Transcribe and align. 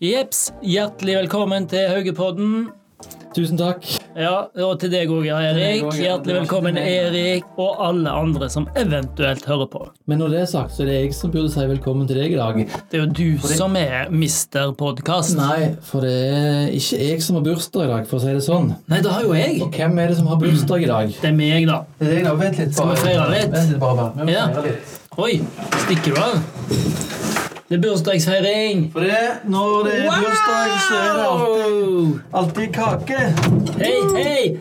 Jeps, 0.00 0.50
hjertelig 0.64 1.16
velkommen 1.24 1.66
til 1.70 1.88
Haugepodden. 1.90 2.68
Tusen 3.30 3.54
takk. 3.54 3.84
Ja, 4.18 4.48
og 4.66 4.72
til 4.82 4.90
deg 4.90 5.10
òg, 5.14 5.22
Erik. 5.30 5.54
deg 5.54 5.84
også. 5.86 6.00
Hjertelig 6.02 6.34
velkommen, 6.40 6.78
Erik, 6.82 7.44
og 7.62 7.76
alle 7.86 8.10
andre 8.10 8.48
som 8.50 8.64
eventuelt 8.76 9.44
hører 9.46 9.68
på. 9.70 9.84
Men 10.10 10.18
når 10.18 10.32
det 10.34 10.40
er 10.40 10.48
sagt, 10.50 10.74
så 10.74 10.82
er 10.82 10.88
det 10.90 10.96
jeg 10.96 11.12
som 11.14 11.30
burde 11.30 11.52
si 11.54 11.62
velkommen 11.70 12.08
til 12.10 12.18
deg 12.18 12.34
i 12.34 12.40
dag. 12.40 12.58
Det 12.90 12.98
er 12.98 13.04
jo 13.04 13.12
du 13.20 13.46
som 13.52 13.76
er 13.78 14.10
Mister 14.10 14.72
Podkast. 14.74 15.36
Nei, 15.38 15.70
for 15.86 16.02
det 16.02 16.16
er 16.26 16.74
ikke 16.74 16.98
jeg 17.04 17.22
som 17.22 17.38
har 17.38 17.46
bursdag 17.46 17.86
i 17.86 17.92
dag, 17.92 18.08
for 18.10 18.18
å 18.18 18.24
si 18.24 18.34
det 18.34 18.42
sånn. 18.48 18.72
Nei, 18.90 18.98
det 19.06 19.14
har 19.14 19.22
jo 19.28 19.38
jeg. 19.38 19.60
Og 19.62 19.78
hvem 19.78 20.02
er 20.02 20.10
det 20.10 20.18
som 20.18 20.32
har 20.32 20.42
bursdag 20.42 20.88
i 20.88 20.90
dag? 20.90 21.14
Det 21.22 21.30
er 21.30 21.38
meg, 21.38 21.68
da. 21.70 21.78
Det 22.02 22.08
er 22.10 22.16
deg, 22.16 22.26
da. 22.26 22.34
Vent 22.42 22.58
litt. 22.64 22.74
Skal 22.74 22.90
vi 22.96 22.98
feire 23.04 23.30
litt? 23.36 23.54
Vent 23.54 23.70
litt, 23.76 23.80
bare. 23.86 24.10
Vi 24.18 24.26
må 24.26 24.34
Ja. 24.34 24.48
feire 24.50 24.74
litt. 24.74 24.98
Oi, 25.20 25.32
stikker 25.86 26.14
du 26.14 26.20
av? 26.26 27.09
Det 27.70 27.76
er 27.76 27.82
bursdagsfeiring. 27.84 28.80
For 28.90 29.04
det, 29.06 29.18
når 29.46 29.84
det 29.86 29.92
er 30.00 30.06
bursdag, 30.10 30.70
så 30.88 30.96
er 30.98 31.12
det 31.18 31.26
alltid, 31.30 32.16
alltid 32.40 32.72
kake. 32.74 33.20
Hei, 33.78 33.92
hei! 34.16 34.58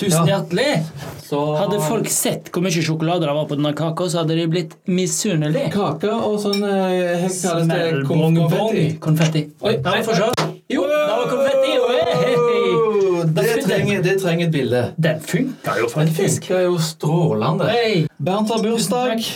Tusen 0.00 0.24
Ja. 0.26 0.38
hjertelig. 0.38 0.86
Så 1.28 1.42
Hadde 1.58 1.82
folk 1.84 2.08
sett 2.08 2.48
hvor 2.50 2.64
mye 2.64 2.72
sjokolade 2.72 3.26
det 3.28 3.34
var 3.36 3.44
på 3.44 3.58
denne 3.60 3.74
kaka, 3.76 4.08
så 4.08 4.22
hadde 4.22 4.38
de 4.40 4.46
blitt 4.48 4.72
misunnelige. 4.88 5.68
Kake 5.76 6.08
og 6.08 6.40
sånn 6.40 6.64
eh? 6.64 7.28
Smellbong-bong. 7.28 8.40
Konfetti. 8.48 8.96
Konfetti. 8.98 9.44
Oi, 9.60 9.76
få 10.08 10.16
se. 10.16 10.32
Jo, 10.70 10.88
det 10.88 10.96
var 11.12 11.28
konfetti. 11.28 11.76
Oi. 11.76 12.00
Wow, 12.40 13.24
Det 13.36 13.64
trenger, 13.68 14.02
det 14.02 14.16
trenger 14.22 14.46
et 14.46 14.52
bilde. 14.52 14.84
Den 14.96 15.20
funka 15.20 15.76
jo 15.78 15.92
faktisk. 15.92 16.40
Den 16.40 16.56
funka 16.56 16.62
jo 16.64 16.78
strålende. 16.78 17.68
Hey. 17.68 18.06
Bernt 18.16 18.48
har 18.48 18.62
bursdag. 18.64 19.28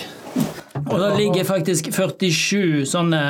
Og 0.94 1.00
det 1.02 1.10
ligger 1.18 1.44
faktisk 1.48 1.88
47 1.92 2.84
sånne, 2.86 3.20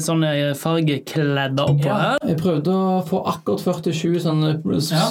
sånne 0.00 0.30
fargekledder 0.58 1.68
oppå 1.74 1.84
Ja, 1.86 1.96
her. 2.00 2.18
jeg 2.30 2.38
prøvde 2.40 2.72
å 2.72 3.00
få 3.08 3.20
akkurat 3.28 3.60
47 3.60 4.20
sånne 4.24 4.54
Ja. 4.90 5.10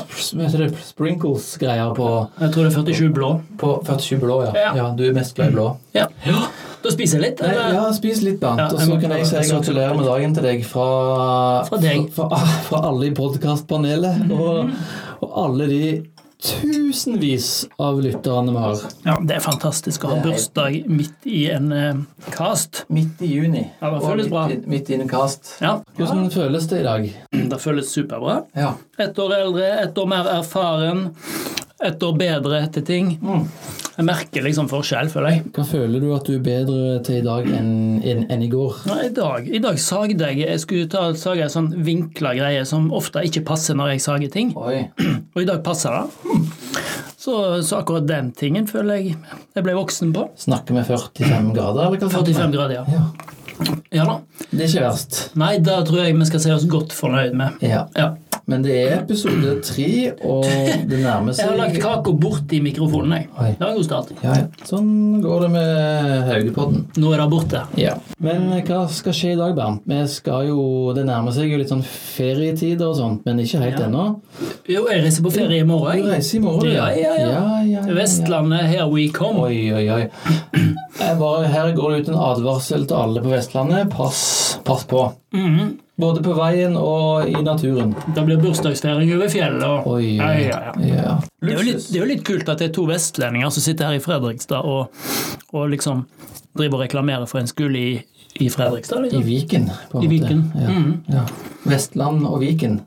sprinkles-greier 0.89 1.93
på, 1.95 2.07
Jeg 2.41 2.51
tror 2.53 2.63
det 2.63 2.71
er 2.73 2.81
47 2.83 3.13
blå. 3.13 3.41
på 3.57 3.73
47 3.85 4.19
blå, 4.19 4.41
ja. 4.45 4.51
Ja. 4.55 4.73
ja. 4.75 4.89
Du 4.95 5.03
er 5.07 5.13
mest 5.13 5.35
glad 5.35 5.51
i 5.51 5.55
blå. 5.55 5.77
Ja. 5.93 6.07
Da 6.81 6.89
spiser 6.93 7.19
jeg 7.19 7.31
litt. 7.31 7.41
Eller? 7.43 7.73
ja, 7.75 7.91
spis 7.91 8.21
litt, 8.23 8.39
Bernt. 8.39 8.71
Og 8.73 8.79
så 8.79 8.99
kan 9.01 9.11
jeg 9.17 9.25
si. 9.27 9.35
Gratulerer 9.51 9.97
med 9.97 10.05
dagen 10.07 10.33
til 10.37 10.43
deg 10.47 10.61
fra, 10.65 10.85
Fra 11.67 11.77
deg. 11.83 12.05
fra, 12.15 12.29
fra 12.69 12.79
alle 12.87 13.09
i 13.09 13.11
podkastpanelet. 13.17 14.31
Og, 14.39 14.69
og 15.21 15.33
alle 15.35 15.67
de 15.67 15.81
tusenvis 16.43 17.67
av 17.77 18.01
lytterne 18.01 18.51
vi 18.51 18.57
har. 18.57 18.77
Ja, 19.05 19.17
Det 19.21 19.35
er 19.35 19.43
fantastisk 19.43 20.05
å 20.07 20.13
ha 20.13 20.19
bursdag 20.23 20.77
midt 20.87 21.27
i 21.27 21.49
en 21.51 21.71
eh, 21.75 21.99
cast. 22.31 22.85
Midt 22.87 23.21
i 23.21 23.31
juni. 23.33 23.65
Ja, 23.81 23.89
det 23.91 23.99
og 23.99 24.05
føles 24.07 24.25
midt, 24.29 24.31
bra. 24.33 24.45
i- 24.49 24.61
midt 24.75 24.89
i 24.89 24.95
en 24.99 25.09
cast. 25.09 25.57
Ja, 25.61 25.73
Hvordan 25.97 26.29
føles 26.31 26.67
det 26.71 26.79
i 26.79 26.83
dag? 26.87 27.09
Det 27.31 27.59
føles 27.61 27.91
superbra. 27.91 28.43
Ja. 28.55 28.73
Ett 28.97 29.19
år 29.19 29.35
eldre, 29.41 29.67
ett 29.83 29.97
år 29.97 30.07
mer 30.07 30.27
erfaren, 30.39 31.15
ett 31.83 32.03
år 32.03 32.17
bedre 32.17 32.63
til 32.73 32.83
ting. 32.87 33.11
Mm. 33.21 33.45
Jeg 33.99 34.07
merker 34.07 34.45
liksom 34.45 34.69
forskjell, 34.71 35.09
føler 35.11 35.33
jeg. 35.33 35.41
Hva 35.57 35.63
føler 35.67 35.99
du 35.99 36.13
at 36.15 36.23
du 36.29 36.37
er 36.37 36.43
bedre 36.45 36.99
til 37.03 37.17
i 37.19 37.23
dag 37.25 37.49
enn 37.51 37.71
enn- 37.99 38.25
enn 38.31 38.43
i 38.45 38.47
går? 38.51 38.77
Nei, 38.87 38.99
I 39.09 39.13
dag, 39.17 39.49
i 39.51 39.59
dag 39.59 39.79
sagde 39.83 40.23
jeg 40.29 40.39
Jeg 40.39 40.59
skulle 40.63 40.87
ta 40.87 41.01
sage 41.19 41.43
en 41.43 41.51
sånn 41.51 41.67
vinkla 41.83 42.31
greie 42.37 42.61
som 42.65 42.87
ofte 42.95 43.19
ikke 43.27 43.43
passer 43.49 43.75
når 43.75 43.91
jeg 43.97 44.01
sager 44.05 44.31
ting. 44.31 44.53
Oi. 44.55 44.85
Og 45.35 45.41
i 45.43 45.45
dag 45.49 45.59
passer 45.67 45.91
det. 45.91 46.05
Så, 47.19 47.33
så 47.67 47.81
akkurat 47.81 48.05
den 48.07 48.29
tingen 48.31 48.63
føler 48.65 48.95
jeg 49.01 49.17
jeg 49.57 49.63
ble 49.65 49.73
voksen 49.75 50.13
på. 50.15 50.29
Snakker 50.39 50.77
vi 50.77 50.85
45 50.87 51.49
grader, 51.51 51.89
eller 51.89 51.99
hva? 51.99 52.09
45 52.13 52.53
grader, 52.55 52.77
ja. 52.79 52.85
Ja. 52.87 53.73
Ja 53.91 54.05
da. 54.07 54.13
Det 54.53 54.61
er 54.63 54.69
ikke 54.69 54.85
verst. 54.85 55.17
Nei, 55.35 55.57
det 55.59 55.75
tror 55.89 55.99
jeg 56.05 56.15
vi 56.15 56.27
skal 56.29 56.39
se 56.45 56.53
oss 56.55 56.63
godt 56.71 56.95
fornøyd 56.95 57.35
med. 57.35 57.59
Ja. 57.67 57.81
Ja. 57.99 58.13
Men 58.49 58.63
det 58.65 58.75
er 58.81 58.93
episode 59.03 59.51
tre, 59.65 59.87
og 60.25 60.45
det 60.89 60.99
nærmer 61.03 61.35
seg 61.37 61.45
Jeg 61.45 61.51
har 61.51 61.59
lagt 61.59 61.77
kaka 61.83 62.13
bort 62.17 62.53
i 62.57 62.59
mikrofonen, 62.65 63.13
jeg. 63.13 63.27
Oi. 63.37 63.51
Det 63.53 63.61
var 63.61 63.69
en 63.73 63.77
god 63.77 63.85
start. 63.87 64.11
ja, 64.23 64.35
ja. 64.39 64.65
Sånn 64.65 64.89
går 65.23 65.43
det 65.45 65.49
med 65.53 66.23
Haugepodden. 66.29 66.83
Nå 66.99 67.11
er 67.13 67.21
det 67.23 67.27
borte. 67.31 67.61
Ja. 67.79 67.93
Men 68.25 68.47
hva 68.65 68.79
skal 68.91 69.13
skje 69.15 69.35
i 69.35 69.39
dag, 69.39 69.53
Bernt? 69.57 69.83
Vi 69.89 69.99
skal 70.11 70.47
jo, 70.49 70.59
Det 70.97 71.05
nærmer 71.07 71.35
seg 71.35 71.51
jo 71.53 71.59
litt 71.61 71.69
sånn 71.71 71.85
ferietider 71.85 72.89
og 72.89 72.97
sånt, 72.97 73.25
men 73.29 73.39
ikke 73.43 73.61
helt 73.63 73.83
ennå. 73.85 74.05
Jo, 74.69 74.85
jeg 74.89 75.03
reiser 75.05 75.25
på 75.25 75.33
ferie 75.37 75.61
i 75.61 75.67
morgen. 75.69 76.01
Du 76.03 76.09
reiser 76.11 76.39
i 76.39 76.43
morgen, 76.43 76.71
Ja, 76.73 76.89
ja, 76.97 77.13
ja. 77.21 77.43
ja. 77.69 77.83
Vestlandet, 77.95 78.65
here 78.73 78.87
we 78.89 79.07
come. 79.13 79.45
Oi, 79.45 79.69
oi, 79.73 79.85
oi. 79.93 80.03
Bare, 81.19 81.47
her 81.53 81.71
går 81.77 81.91
det 81.93 81.99
ut 82.03 82.09
en 82.13 82.19
advarsel 82.21 82.85
til 82.89 82.97
alle 82.97 83.21
på 83.23 83.31
Vestlandet. 83.31 83.89
Pass, 83.93 84.57
pass 84.67 84.83
på. 84.89 85.05
Mhm. 85.35 85.77
Både 85.99 86.21
på 86.23 86.33
veien 86.37 86.77
og 86.79 87.27
i 87.27 87.41
naturen. 87.43 87.91
Det 88.15 88.23
blir 88.23 88.39
bursdagsfeiring 88.39 89.11
over 89.17 89.31
fjellet. 89.31 89.65
Og... 89.67 89.87
Oi, 89.97 90.15
Ja, 90.15 90.29
ja, 90.39 90.59
ja. 90.79 91.17
Det, 91.41 91.51
er 91.51 91.57
jo 91.57 91.65
litt, 91.67 91.89
det 91.89 91.97
er 91.97 92.03
jo 92.05 92.11
litt 92.13 92.23
kult 92.27 92.51
at 92.51 92.61
det 92.61 92.69
er 92.69 92.75
to 92.77 92.85
vestlendinger 92.87 93.51
som 93.51 93.65
sitter 93.65 93.89
her 93.89 93.99
i 93.99 94.03
Fredrikstad 94.03 94.67
og, 94.67 94.95
og 95.51 95.67
liksom 95.73 96.05
driver 96.57 96.79
og 96.79 96.85
reklamerer 96.85 97.27
for 97.29 97.41
en 97.41 97.51
skole 97.51 97.79
i, 97.79 97.91
i 98.39 98.49
Fredrikstad. 98.49 98.99
I 98.99 99.01
Liksom. 99.09 99.23
Viken, 99.23 99.69
på 99.91 99.97
en 99.97 100.03
I 100.03 100.07
måte. 100.07 100.13
Viken. 100.15 100.43
Ja. 100.55 100.69
Mm. 100.69 100.93
Ja. 101.07 101.23
Vestland 101.63 102.27
og 102.27 102.39
Viken. 102.39 102.79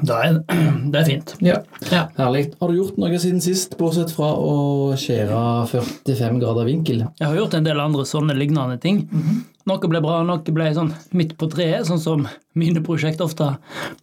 Det, 0.00 0.16
er, 0.16 0.38
det 0.92 1.00
er 1.00 1.06
fint. 1.08 1.34
Ja. 1.44 1.56
Ja. 1.90 2.02
Herlig. 2.18 2.50
Har 2.60 2.68
du 2.68 2.76
gjort 2.78 2.98
noe 3.00 3.20
siden 3.20 3.40
sist, 3.44 3.76
bortsett 3.80 4.12
fra 4.14 4.32
å 4.36 4.92
skjære 5.00 5.40
45 5.72 6.40
grader 6.42 6.68
vinkel? 6.68 7.04
Jeg 7.20 7.26
har 7.28 7.38
gjort 7.38 7.56
en 7.58 7.66
del 7.66 7.80
andre 7.80 8.04
sånne 8.08 8.36
lignende 8.36 8.76
ting. 8.82 9.06
Noe 9.68 9.90
ble 9.92 10.00
bra, 10.04 10.20
noe 10.26 10.54
ble 10.56 10.70
sånn 10.76 10.92
midt 11.16 11.36
på 11.40 11.48
treet, 11.52 11.84
sånn 11.88 12.00
som 12.02 12.24
mine 12.58 12.80
prosjekt 12.84 13.20
ofte. 13.24 13.52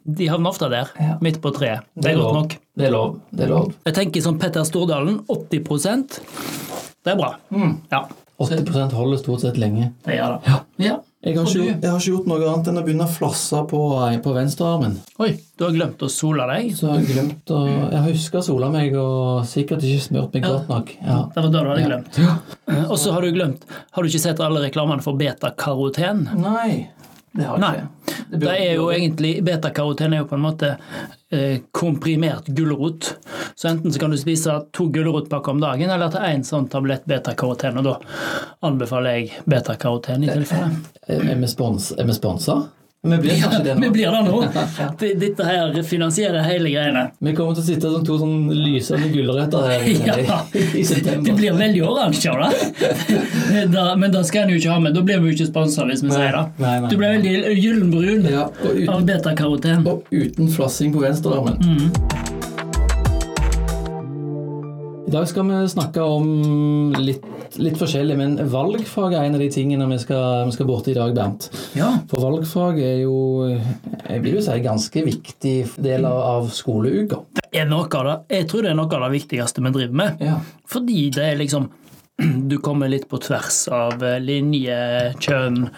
De 0.06 0.30
havner 0.32 0.54
ofte 0.54 0.70
der, 0.72 0.94
midt 1.22 1.42
på 1.44 1.52
treet. 1.56 1.86
Det 1.98 2.14
er 2.14 2.22
godt 2.22 2.38
nok. 2.42 2.56
Det 2.78 2.88
er 2.90 2.94
lov. 2.94 3.18
Det 3.34 3.48
er 3.48 3.52
lov. 3.54 3.74
Jeg 3.90 3.98
tenker 3.98 4.24
som 4.24 4.38
Petter 4.42 4.66
Stordalen, 4.68 5.20
80% 5.34 6.22
Det 7.04 7.14
er 7.14 7.20
bra. 7.20 7.34
Ja, 7.92 8.06
80 8.40 8.94
holder 8.94 9.18
stort 9.18 9.42
sett 9.42 9.58
lenge. 9.58 9.92
det 10.06 10.18
gjør 10.20 10.38
det. 10.38 10.56
Ja. 10.78 10.98
Jeg 11.28 11.34
har, 11.36 11.48
ikke, 11.50 11.64
jeg 11.82 11.90
har 11.90 11.98
ikke 11.98 12.12
gjort 12.14 12.28
noe 12.30 12.46
annet 12.48 12.68
enn 12.70 12.78
å 12.78 12.82
begynne 12.86 13.06
å 13.08 13.12
flasse 13.12 13.60
på, 13.68 13.80
på 14.24 14.34
venstrearmen. 14.36 14.94
Oi, 15.20 15.32
du 15.58 15.64
har 15.66 15.74
glemt 15.74 16.04
å 16.06 16.10
sole 16.14 16.46
deg? 16.48 16.70
Så 16.78 16.86
jeg 16.88 16.94
har 17.02 17.08
glemt 17.10 17.52
å 17.52 17.62
Jeg 17.68 18.04
husker 18.14 18.40
å 18.40 18.46
sole 18.46 18.70
meg 18.72 18.94
og 19.02 19.42
sikkert 19.50 19.82
ikke 19.84 20.04
smurt 20.06 20.38
meg 20.38 20.46
Ja. 20.46 20.52
godt 20.54 20.70
nok. 20.70 20.94
Ja. 21.02 21.18
Det 21.34 21.44
var 21.44 21.50
da 21.50 21.64
du 21.66 21.70
hadde 21.74 21.82
Ja. 21.82 21.90
glemt. 21.90 22.20
Eh, 22.70 22.84
Og 22.92 22.98
så 23.02 23.12
har 23.12 23.22
du 23.26 23.32
glemt 23.34 23.66
Har 23.92 24.04
du 24.04 24.10
ikke 24.10 24.20
sett 24.22 24.40
alle 24.40 24.62
reklamene 24.62 25.02
for 25.04 25.18
beta-karoten? 25.18 26.24
Nei, 26.38 26.88
det 27.36 27.44
har 27.50 27.58
jeg 27.58 27.62
Nei. 27.66 28.17
Det 28.32 28.50
er 28.52 28.74
jo 28.76 28.90
egentlig, 28.92 29.38
Betakaroten 29.46 30.14
er 30.14 30.24
jo 30.24 30.28
på 30.30 30.36
en 30.36 30.44
måte 30.44 30.74
eh, 31.32 31.60
komprimert 31.72 32.48
gulrot. 32.48 33.14
Så 33.56 33.70
enten 33.72 33.94
så 33.94 34.00
kan 34.00 34.12
du 34.12 34.18
spise 34.20 34.58
to 34.76 34.88
gulrotpakker 34.94 35.56
om 35.56 35.62
dagen, 35.64 35.90
eller 35.90 36.12
ta 36.14 36.26
én 36.28 36.44
sånn 36.46 36.68
tablett 36.70 37.06
betakaroten. 37.10 37.78
Og 37.80 37.88
da 37.88 37.96
anbefaler 38.68 39.20
jeg 39.22 39.32
betakaroten 39.50 40.24
i 40.28 40.32
tilfelle. 40.34 40.72
Er 41.08 41.36
vi 41.40 41.48
spons- 41.52 41.94
er 41.98 42.06
vi 42.10 42.14
sponsa? 42.18 42.60
Vi 43.12 43.18
blir 43.24 43.42
kanskje 43.42 43.64
det 43.66 43.76
Vi 43.82 43.88
nå. 43.88 43.92
blir 43.94 44.12
det 44.12 44.22
nå. 44.28 44.38
Dette 45.24 45.48
her 45.48 45.78
finansierer 45.84 46.44
hele 46.48 46.70
greiene. 46.74 47.04
Vi 47.24 47.34
kommer 47.38 47.58
til 47.58 47.64
å 47.64 47.68
sitte 47.68 47.92
som 47.94 48.06
to 48.08 48.18
sånn 48.22 48.48
lysende 48.54 49.10
gulrøtter 49.14 49.68
her 49.72 49.88
i, 49.88 49.96
Ja. 50.28 50.40
i 50.54 50.84
september. 50.86 51.26
Det 51.32 51.36
blir 51.40 51.58
veldig 51.58 51.84
oransje 51.88 52.32
av 52.32 52.44
det. 52.46 53.68
Da, 53.74 53.88
men 53.96 54.12
det 54.14 54.24
skal 54.30 54.46
en 54.48 54.54
jo 54.56 54.60
ikke 54.62 54.74
ha 54.76 54.80
med. 54.84 54.96
Da 54.98 55.02
blir 55.08 55.22
vi 55.24 55.32
jo 55.32 55.38
ikke 55.40 55.50
sponsa, 55.52 55.86
hvis 55.90 56.04
vi 56.06 56.12
sier 56.14 56.34
det. 56.36 56.46
nei, 56.64 56.76
nei. 56.84 56.90
Du 56.92 56.98
blir 57.00 57.16
veldig 57.18 57.58
gyllenbrun 57.62 58.28
Ja, 58.32 58.48
uten, 58.64 58.90
av 58.94 59.06
betakaroten. 59.08 59.88
og 59.88 60.04
uten 60.12 60.52
flassing 60.54 60.94
på 60.96 61.04
venstrearmen. 61.06 61.58
Mm. 61.64 62.37
I 65.08 65.12
dag 65.12 65.28
skal 65.30 65.46
vi 65.48 65.58
snakke 65.72 66.04
om 66.04 66.26
litt, 67.00 67.24
litt 67.56 67.78
forskjellig, 67.80 68.16
men 68.20 68.34
valgfag 68.52 69.14
er 69.16 69.30
en 69.30 69.38
av 69.38 69.40
de 69.40 69.48
tingene 69.56 69.86
vi 69.88 70.02
skal, 70.02 70.50
vi 70.50 70.56
skal 70.58 70.68
borti 70.68 70.92
i 70.92 70.98
dag, 70.98 71.14
Bernt. 71.16 71.48
Ja. 71.80 71.94
For 72.12 72.26
valgfag 72.26 72.82
er 72.84 72.98
jo, 73.06 73.14
jeg 73.48 74.24
vil 74.26 74.36
jo 74.36 74.42
si, 74.44 74.52
en 74.52 74.66
ganske 74.66 75.06
viktig 75.06 75.54
del 75.86 76.10
av, 76.10 76.50
skoleuka. 76.52 77.22
Det 77.40 77.64
er 77.64 77.72
noe 77.72 77.88
av 77.88 78.10
det. 78.10 78.18
Jeg 78.36 78.50
tror 78.52 78.68
det 78.68 78.74
er 78.74 78.78
noe 78.82 79.00
av 79.00 79.08
det 79.08 79.12
viktigste 79.16 79.64
vi 79.64 79.74
driver 79.80 79.98
med. 80.04 80.28
Ja. 80.28 80.42
Fordi 80.76 81.00
det 81.16 81.30
er 81.30 81.40
liksom 81.40 81.72
Du 82.52 82.58
kommer 82.60 82.92
litt 82.92 83.08
på 83.08 83.22
tvers 83.24 83.64
av 83.72 84.04
eh, 84.04 84.20
linje, 84.20 84.76
kjønn, 85.24 85.70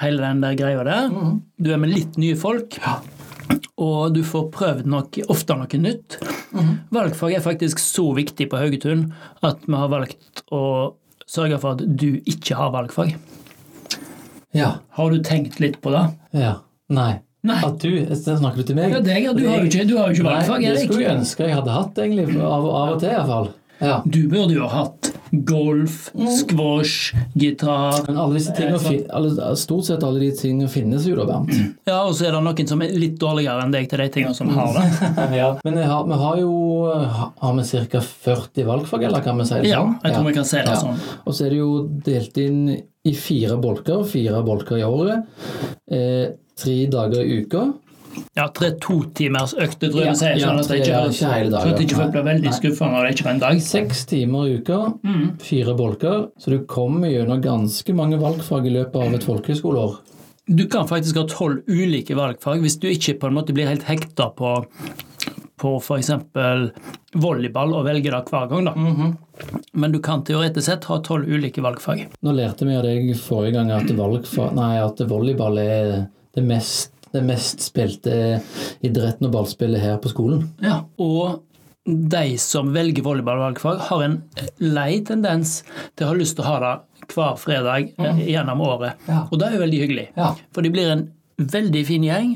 hele 0.00 0.24
den 0.24 0.44
der 0.46 0.56
greia 0.56 0.88
der. 0.88 1.12
Du 1.60 1.74
er 1.74 1.84
med 1.84 1.92
litt 1.92 2.16
nye 2.16 2.40
folk. 2.40 2.80
Og 3.76 4.16
du 4.16 4.24
får 4.24 4.48
prøvd 4.56 4.88
noe, 4.88 5.28
ofte 5.28 5.60
noe 5.60 5.84
nytt. 5.84 6.22
Valgfag 6.94 7.34
er 7.36 7.44
faktisk 7.44 7.80
så 7.82 8.06
viktig 8.16 8.48
på 8.50 8.60
Haugetun 8.60 9.08
at 9.44 9.60
vi 9.66 9.76
har 9.76 9.90
valgt 9.92 10.42
å 10.54 10.62
sørge 11.28 11.58
for 11.60 11.76
at 11.76 11.84
du 12.00 12.22
ikke 12.24 12.56
har 12.56 12.72
valgfag. 12.72 13.16
Ja. 14.56 14.78
Har 14.96 15.10
du 15.12 15.20
tenkt 15.24 15.60
litt 15.60 15.80
på 15.84 15.92
det? 15.94 16.06
ja. 16.32 16.58
Nei. 16.88 17.18
Nei. 17.44 17.58
At 17.62 17.82
du, 17.84 17.92
Snakker 18.16 18.62
du 18.62 18.66
til 18.70 18.76
meg? 18.78 18.90
Ja, 18.96 19.00
deg, 19.04 19.26
ja. 19.28 19.32
Du 19.36 19.44
har 19.46 19.60
jo 19.60 19.68
ikke, 19.68 19.84
du 19.86 19.94
har 19.98 20.08
jo 20.08 20.16
ikke 20.16 20.24
valgfag, 20.26 20.62
Nei, 20.64 20.72
det 20.72 20.86
skulle 20.86 21.04
jeg 21.04 21.18
ønske 21.20 21.44
jeg 21.46 21.54
hadde 21.54 21.74
hatt, 21.74 22.00
egentlig. 22.02 22.24
Av, 22.40 22.64
av 22.66 22.94
og 22.94 23.02
til, 23.02 23.12
iallfall. 23.12 23.50
Ja. 23.78 23.98
Du 24.08 24.18
burde 24.32 24.56
jo 24.56 24.64
ha 24.66 24.80
hatt 24.82 25.07
golf, 25.32 26.10
squash, 26.38 27.12
gitar. 27.34 28.02
Men 28.06 28.16
alle 28.18 28.38
disse 28.38 28.54
tingene, 28.56 29.02
alle, 29.14 29.50
stort 29.60 29.84
sett 29.88 30.04
alle 30.06 30.20
de 30.22 30.30
tingene 30.36 30.68
finnes 30.72 31.06
jo 31.08 31.16
da, 31.18 31.26
Bernt. 31.28 31.52
Ja, 31.88 32.00
og 32.06 32.14
så 32.18 32.28
er 32.28 32.36
det 32.36 32.42
noen 32.46 32.68
som 32.70 32.82
er 32.84 32.94
litt 32.98 33.18
dårligere 33.20 33.64
enn 33.64 33.74
deg 33.74 33.88
til 33.90 34.02
de 34.02 34.08
tingene 34.14 34.34
som 34.36 34.50
har 34.56 34.76
det. 34.78 34.86
Men 35.66 35.78
vi 35.80 35.86
har, 35.88 36.04
vi 36.08 36.20
har 36.24 36.40
jo 36.42 36.52
har 36.88 37.56
vi 37.58 37.66
ca. 37.88 38.00
40 38.28 38.68
valgfag, 38.68 39.04
eller 39.08 39.24
kan 39.24 39.38
vi 39.40 39.46
si 39.48 39.54
det 39.60 39.72
sånn? 39.72 39.96
Ja, 39.98 40.08
jeg 40.08 40.14
tror 40.16 40.28
vi 40.28 40.36
kan 40.36 40.48
si 40.48 40.56
det 40.60 40.68
Ja. 40.74 40.78
sånn. 40.82 41.02
Og 41.24 41.34
så 41.36 41.46
er 41.46 41.54
det 41.54 41.60
jo 41.60 41.72
delt 42.04 42.38
inn 42.42 42.62
i 43.08 43.12
fire 43.16 43.56
bolker, 43.62 44.02
fire 44.08 44.42
bolker 44.44 44.80
i 44.80 44.84
året. 44.84 45.24
Eh, 45.90 46.26
tre 46.58 46.78
dager 46.90 47.22
i 47.24 47.42
uka. 47.44 47.68
Ja, 48.36 48.46
tre-to 48.48 48.98
timers 49.14 49.54
Ja, 49.58 49.66
vi 49.66 50.14
sier. 50.14 50.36
ja, 50.38 50.48
Sånn 50.48 50.58
at 50.60 50.68
det 50.68 50.80
ikke, 50.80 51.00
ikke 51.10 51.32
hele 51.32 51.50
sånn 51.50 51.72
at 51.74 51.80
ikke 51.84 51.96
folk 51.96 52.12
blir 52.12 52.26
veldig 52.28 52.52
skuffa 52.54 52.90
når 52.92 53.06
det 53.08 53.14
ikke 53.16 53.26
er 53.26 53.30
en 53.34 53.38
dag. 53.40 53.60
Seks 53.60 54.04
timer 54.06 54.46
i 54.48 54.58
uka, 54.58 54.78
Mm. 55.04 55.38
fire 55.40 55.74
bolker. 55.74 56.28
Så 56.38 56.50
du 56.50 56.58
kommer 56.66 57.08
gjennom 57.08 57.40
ganske 57.42 57.94
mange 57.94 58.18
valgfag 58.18 58.66
i 58.66 58.70
løpet 58.70 58.96
av 58.96 59.14
et 59.14 59.24
folkehøyskoleår. 59.24 59.98
Du 60.48 60.66
kan 60.66 60.86
faktisk 60.88 61.16
ha 61.16 61.24
tolv 61.26 61.62
ulike 61.68 62.14
valgfag 62.16 62.60
hvis 62.62 62.78
du 62.80 62.88
ikke 62.88 63.18
på 63.20 63.26
en 63.28 63.34
måte 63.34 63.52
blir 63.52 63.66
helt 63.68 63.82
hekta 63.84 64.34
på 64.34 64.66
på 65.58 65.80
f.eks. 65.82 66.10
volleyball 67.18 67.72
og 67.74 67.84
velger 67.88 68.14
det 68.14 68.30
hver 68.30 68.48
gang. 68.48 68.64
da. 68.68 68.72
Mhm. 68.74 69.16
Men 69.74 69.92
du 69.92 69.98
kan 70.00 70.22
teoretisk 70.22 70.62
sett 70.66 70.84
ha 70.84 70.98
tolv 71.00 71.26
ulike 71.26 71.62
valgfag. 71.64 72.06
Nå 72.22 72.32
lærte 72.34 72.66
vi 72.66 72.74
av 72.76 72.82
deg 72.84 73.10
forrige 73.16 73.52
gang 73.54 73.70
at, 73.70 73.86
valgfag, 73.96 74.54
nei, 74.54 74.76
at 74.78 74.96
volleyball 75.08 75.58
er 75.58 76.08
det 76.34 76.44
mest, 76.44 76.92
det 77.14 77.24
mest 77.26 77.62
spilte 77.64 78.40
idretten 78.84 79.28
og 79.28 79.34
ballspillet 79.34 79.82
her 79.82 80.00
på 80.02 80.12
skolen. 80.12 80.48
Ja. 80.64 80.82
Og 81.00 81.44
de 81.88 82.38
som 82.40 82.72
velger 82.74 83.04
volleyballvalgfag, 83.06 83.78
har 83.88 84.02
en 84.04 84.18
lei 84.60 85.00
tendens 85.08 85.62
til 85.96 86.04
å 86.04 86.10
ha 86.10 86.18
lyst 86.18 86.36
til 86.36 86.44
å 86.44 86.50
ha 86.50 86.58
det 86.64 86.74
hver 87.14 87.38
fredag 87.40 87.94
eh, 87.96 88.24
gjennom 88.28 88.60
året. 88.60 88.98
Ja. 89.08 89.22
Og 89.30 89.40
det 89.40 89.48
er 89.48 89.56
jo 89.56 89.62
veldig 89.62 89.80
hyggelig. 89.84 90.06
Ja. 90.18 90.34
For 90.52 90.66
de 90.66 90.72
blir 90.74 90.92
en 90.92 91.06
veldig 91.38 91.84
fin 91.86 92.04
gjeng 92.04 92.34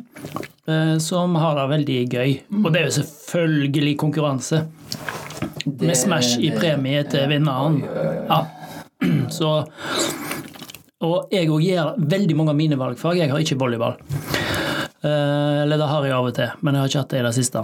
eh, 0.71 0.97
som 1.03 1.37
har 1.37 1.59
det 1.59 1.69
veldig 1.75 2.01
gøy. 2.15 2.35
Og 2.63 2.71
det 2.71 2.81
er 2.81 2.89
jo 2.89 2.97
selvfølgelig 3.01 3.97
konkurranse. 4.01 4.65
Med 5.67 5.97
Smash 5.99 6.39
i 6.41 6.53
premie 6.55 7.03
til 7.11 7.29
vinneren. 7.31 7.83
Ja. 8.31 8.45
Så 9.35 9.49
Og 11.03 11.33
jeg 11.35 11.49
òg 11.51 11.65
gjør 11.67 11.97
veldig 11.99 12.35
mange 12.39 12.53
av 12.55 12.59
mine 12.61 12.79
valgfag. 12.79 13.19
Jeg 13.19 13.33
har 13.33 13.43
ikke 13.43 13.59
volleyball. 13.59 13.97
Eh, 15.03 15.63
eller 15.63 15.79
det 15.79 15.87
har 15.91 16.05
jeg 16.07 16.15
av 16.15 16.29
og 16.29 16.35
til, 16.37 16.51
men 16.63 16.77
jeg 16.77 16.83
har 16.83 16.91
ikke 16.91 17.01
hatt 17.03 17.15
det 17.15 17.21
i 17.21 17.27
det 17.27 17.35
siste. 17.35 17.63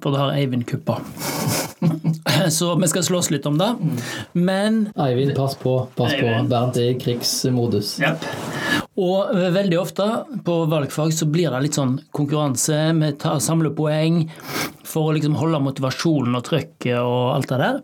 For 0.00 0.14
det 0.14 0.20
har 0.22 0.32
Eivind 0.32 0.64
kuppa. 0.68 0.96
Så 2.56 2.72
vi 2.80 2.88
skal 2.88 3.04
slåss 3.04 3.28
litt 3.34 3.46
om 3.48 3.58
det. 3.60 3.68
Men 4.32 4.86
Eivind, 4.96 5.34
pass 5.36 5.58
på. 5.60 5.74
pass 5.96 6.14
på. 6.16 6.30
Bernt 6.48 6.78
er 6.80 6.94
i 6.94 6.96
krigsmodus. 7.00 7.98
Og 9.00 9.34
veldig 9.52 9.78
ofte 9.80 10.06
på 10.44 10.56
valgfag 10.72 11.12
så 11.16 11.28
blir 11.28 11.52
det 11.52 11.60
litt 11.66 11.76
sånn 11.76 11.98
konkurranse. 12.16 12.78
Vi 12.96 13.12
tar 13.20 13.42
samler 13.44 13.74
poeng 13.76 14.22
for 14.84 15.10
å 15.10 15.14
liksom 15.16 15.36
holde 15.40 15.60
motivasjonen 15.62 16.36
og 16.36 16.46
trøkket 16.48 16.96
og 17.00 17.34
alt 17.36 17.52
det 17.52 17.60
der. 17.60 17.82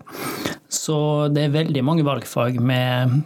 Så 0.72 0.98
det 1.32 1.46
er 1.46 1.54
veldig 1.54 1.84
mange 1.84 2.04
valgfag 2.06 2.58
med 2.64 3.20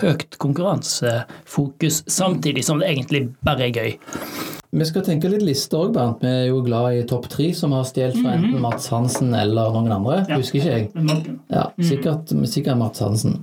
høyt 0.00 0.38
konkurransefokus, 0.38 2.04
samtidig 2.06 2.62
som 2.64 2.78
det 2.78 2.92
egentlig 2.94 3.26
bare 3.42 3.66
er 3.66 3.74
gøy. 3.74 4.59
Vi 4.70 4.86
skal 4.86 5.02
tenke 5.02 5.26
litt 5.32 5.42
liste 5.42 5.74
òg, 5.74 5.88
Bernt. 5.96 6.20
Vi 6.22 6.30
er 6.30 6.44
jo 6.46 6.60
glad 6.62 6.94
i 6.94 7.02
topp 7.10 7.24
tre, 7.32 7.48
som 7.58 7.72
har 7.74 7.88
stjålet 7.88 8.20
fra 8.20 8.36
enten 8.36 8.60
Mats 8.62 8.86
Hansen 8.92 9.32
eller 9.34 9.72
noen 9.74 9.90
andre. 9.96 10.20
Ja. 10.28 10.36
Husker 10.38 10.60
ikke 10.60 10.76
jeg. 10.76 11.32
Ja, 11.50 11.64
sikkert, 11.82 12.30
sikkert 12.46 12.78
Mats 12.78 13.02
Hansen. 13.02 13.40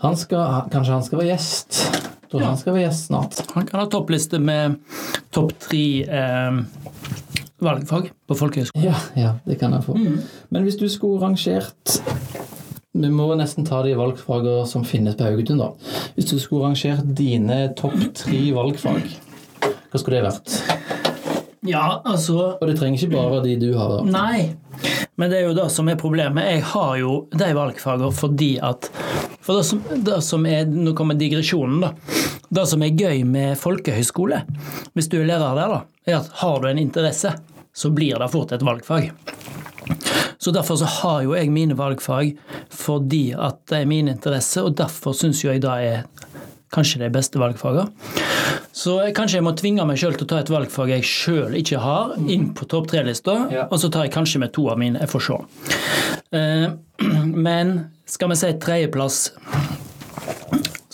Han 0.00 0.16
skal, 0.16 0.64
kanskje 0.72 0.96
han 0.96 1.04
skal 1.04 1.20
være 1.20 1.34
gjest. 1.34 1.82
Tror 2.32 2.46
han 2.46 2.56
skal 2.56 2.72
være 2.72 2.86
gjest 2.86 3.10
snart. 3.10 3.42
Han 3.52 3.68
kan 3.68 3.82
ha 3.82 3.84
toppliste 3.92 4.40
med 4.40 4.78
topp 5.34 5.52
tre 5.66 5.84
eh, 6.08 6.56
valgfag 7.64 8.08
på 8.24 8.38
folkehøyskolen. 8.40 8.88
Ja, 8.88 8.96
ja, 9.20 9.34
det 9.44 9.58
kan 9.60 9.76
han 9.76 9.84
få. 9.84 9.98
Men 10.00 10.64
hvis 10.64 10.80
du 10.80 10.88
skulle 10.88 11.20
rangert 11.20 11.98
Vi 12.94 13.08
må 13.10 13.26
nesten 13.34 13.66
ta 13.66 13.80
de 13.82 13.92
valgfagene 13.98 14.64
som 14.70 14.84
finnes 14.86 15.16
på 15.18 15.26
Haugetun, 15.26 15.58
da. 15.58 15.72
Hvis 16.14 16.28
du 16.30 16.36
skulle 16.38 16.68
rangert 16.68 17.08
dine 17.18 17.72
topp 17.74 17.96
tre 18.14 18.42
valgfag, 18.54 19.08
hva 19.94 20.00
skulle 20.02 20.18
det 20.18 20.26
vært? 20.26 20.54
Ja, 21.64 22.02
altså 22.04 22.34
Og 22.58 22.66
det 22.66 22.74
trenger 22.76 22.98
ikke 22.98 23.14
bare 23.14 23.38
de 23.44 23.54
du 23.56 23.70
har, 23.78 23.92
da. 23.94 24.02
Nei, 24.10 24.88
men 25.16 25.30
det 25.30 25.38
er 25.38 25.46
jo 25.46 25.54
det 25.56 25.68
som 25.72 25.88
er 25.88 26.00
problemet. 26.00 26.48
Jeg 26.50 26.64
har 26.74 26.96
jo 26.98 27.12
de 27.30 27.50
valgfagene 27.56 28.10
fordi 28.12 28.50
at 28.58 28.90
For 29.44 29.60
det 29.60 29.64
som, 29.68 29.80
det 29.94 30.18
som 30.26 30.44
er 30.50 30.66
Nå 30.66 30.92
kommer 30.98 31.16
digresjonen, 31.16 31.86
da. 31.86 31.92
Det 32.54 32.66
som 32.68 32.82
er 32.84 32.98
gøy 32.98 33.22
med 33.26 33.56
folkehøyskole, 33.58 34.42
hvis 34.94 35.08
du 35.10 35.16
er 35.20 35.30
lærer 35.30 35.56
der, 35.56 35.72
da, 35.72 35.80
er 36.10 36.18
at 36.20 36.28
har 36.42 36.60
du 36.60 36.68
en 36.68 36.82
interesse, 36.82 37.32
så 37.74 37.90
blir 37.90 38.18
det 38.20 38.28
fort 38.34 38.52
et 38.54 38.62
valgfag. 38.62 39.08
Så 40.38 40.52
Derfor 40.52 40.76
så 40.76 40.90
har 41.00 41.22
jo 41.24 41.32
jeg 41.34 41.50
mine 41.50 41.78
valgfag 41.78 42.34
fordi 42.74 43.30
at 43.32 43.62
det 43.70 43.80
er 43.80 43.88
min 43.88 44.10
interesse, 44.12 44.62
og 44.62 44.76
derfor 44.76 45.16
syns 45.16 45.40
jo 45.44 45.50
jeg 45.50 45.64
det 45.64 45.78
er 45.88 46.04
kanskje 46.74 47.00
de 47.04 47.10
beste 47.14 47.38
valgfagene. 47.40 47.86
Så 48.74 48.96
kanskje 49.14 49.38
jeg 49.38 49.46
må 49.46 49.52
tvinge 49.56 49.84
meg 49.86 50.00
sjøl 50.00 50.16
til 50.18 50.26
å 50.26 50.30
ta 50.34 50.40
et 50.42 50.50
valgfag 50.50 50.90
jeg 50.96 51.06
sjøl 51.06 51.54
ikke 51.60 51.78
har, 51.82 52.16
inn 52.26 52.48
på 52.58 52.66
topp 52.70 52.88
tre-lista, 52.90 53.36
Ja. 53.54 53.68
og 53.70 53.78
så 53.80 53.90
tar 53.94 54.08
jeg 54.08 54.14
kanskje 54.16 54.42
med 54.42 54.52
to 54.56 54.66
av 54.72 54.78
mine. 54.82 54.98
Jeg 54.98 55.12
får 55.14 55.26
se. 55.28 55.38
Eh, 56.34 56.68
Men 57.46 57.74
skal 58.10 58.28
vi 58.34 58.36
si 58.42 58.50
tredjeplass, 58.60 59.20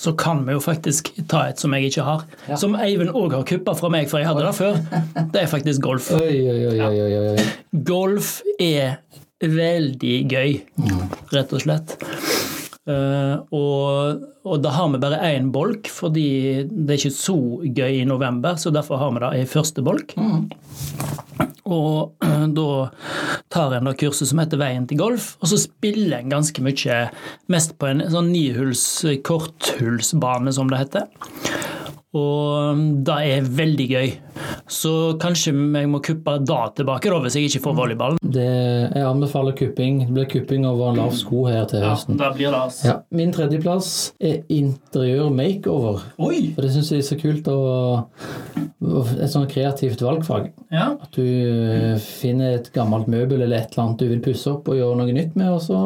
så 0.01 0.13
kan 0.17 0.47
vi 0.47 0.55
jo 0.57 0.61
faktisk 0.65 1.11
ta 1.29 1.43
et 1.51 1.61
som 1.61 1.75
jeg 1.77 1.91
ikke 1.91 2.05
har. 2.07 2.23
Ja. 2.49 2.57
Som 2.61 2.77
Eivind 2.81 3.11
òg 3.13 3.35
har 3.37 3.45
kuppa 3.49 3.75
fra 3.77 3.91
meg, 3.93 4.09
for 4.09 4.21
jeg 4.23 4.31
hadde 4.31 4.47
det 4.47 4.55
før. 4.57 4.79
Det 5.35 5.43
er 5.43 5.51
faktisk 5.51 5.83
golf. 5.85 6.09
Oi, 6.17 6.39
oi, 6.49 6.63
oi, 6.71 7.11
oi. 7.35 7.49
Golf 7.85 8.39
er 8.61 8.97
veldig 9.45 10.15
gøy, 10.33 10.57
rett 11.33 11.53
og 11.57 11.63
slett. 11.65 11.97
Eh, 12.89 13.37
og, 13.53 14.23
og 14.49 14.63
da 14.65 14.73
har 14.73 14.89
vi 14.93 15.01
bare 15.03 15.21
én 15.35 15.51
bolk, 15.53 15.91
fordi 15.93 16.65
det 16.71 16.95
er 16.95 17.03
ikke 17.03 17.19
så 17.19 17.37
gøy 17.65 18.01
i 18.01 18.07
november, 18.09 18.57
så 18.61 18.73
derfor 18.73 19.01
har 19.03 19.13
vi 19.15 19.25
det 19.25 19.33
i 19.43 19.49
første 19.51 19.85
bolk. 19.85 20.17
Og 21.71 22.17
uh, 22.25 22.47
da 22.51 22.71
tar 23.53 23.77
en 23.77 23.87
da 23.87 23.93
kurset 23.95 24.31
som 24.31 24.41
heter 24.43 24.59
Veien 24.59 24.89
til 24.91 24.99
golf, 24.99 25.35
og 25.39 25.53
så 25.53 25.61
spiller 25.61 26.19
en 26.19 26.33
ganske 26.33 26.65
mye 26.65 26.97
mest 27.53 27.77
på 27.79 27.91
en 27.93 28.03
sånn 28.11 28.33
nihuls 28.33 28.85
korthullsbane, 29.27 30.51
som 30.57 30.73
det 30.73 30.81
heter. 30.81 31.07
Og 32.17 32.81
det 33.07 33.19
er 33.37 33.53
veldig 33.61 33.87
gøy. 33.93 34.11
Så 34.71 34.93
kanskje 35.21 35.53
jeg 35.55 35.89
må 35.91 36.01
kuppe 36.05 36.37
da 36.47 36.61
tilbake, 36.77 37.11
da, 37.13 37.19
hvis 37.25 37.37
jeg 37.39 37.49
ikke 37.51 37.63
får 37.67 37.77
volleyballen. 37.79 38.21
Det, 38.23 38.47
jeg 38.95 39.07
anbefaler 39.07 39.57
kupping. 39.59 40.03
Det 40.07 40.15
blir 40.17 40.29
kupping 40.31 40.67
over 40.69 40.93
en 40.93 41.01
lav 41.03 41.15
sko 41.17 41.45
her 41.49 41.65
til 41.71 41.85
høsten. 41.85 42.19
da 42.21 42.31
blir 42.37 42.51
det 42.53 42.61
altså. 42.61 42.87
Ja. 42.91 42.97
Min 43.15 43.33
tredjeplass 43.35 43.91
er 44.21 44.43
interiør 44.53 45.31
makeover. 45.35 46.05
Oi! 46.23 46.53
For 46.55 46.67
det 46.67 46.73
syns 46.77 46.93
jeg 46.95 47.05
er 47.05 47.09
så 47.11 47.21
kult 47.21 47.51
å 47.53 47.59
Et 48.81 49.29
sånn 49.31 49.45
kreativt 49.51 50.01
valgfag. 50.03 50.47
Ja. 50.73 50.87
At 51.05 51.13
du 51.13 51.23
eh, 51.23 51.99
finner 52.01 52.57
et 52.57 52.71
gammelt 52.75 53.11
møbel 53.13 53.43
eller 53.45 53.59
et 53.61 53.75
eller 53.75 53.85
annet 53.85 54.01
du 54.01 54.07
vil 54.09 54.23
pusse 54.25 54.49
opp 54.51 54.71
og 54.73 54.79
gjøre 54.79 54.97
noe 55.03 55.13
nytt 55.15 55.37
med, 55.37 55.51
og 55.53 55.61
så 55.65 55.81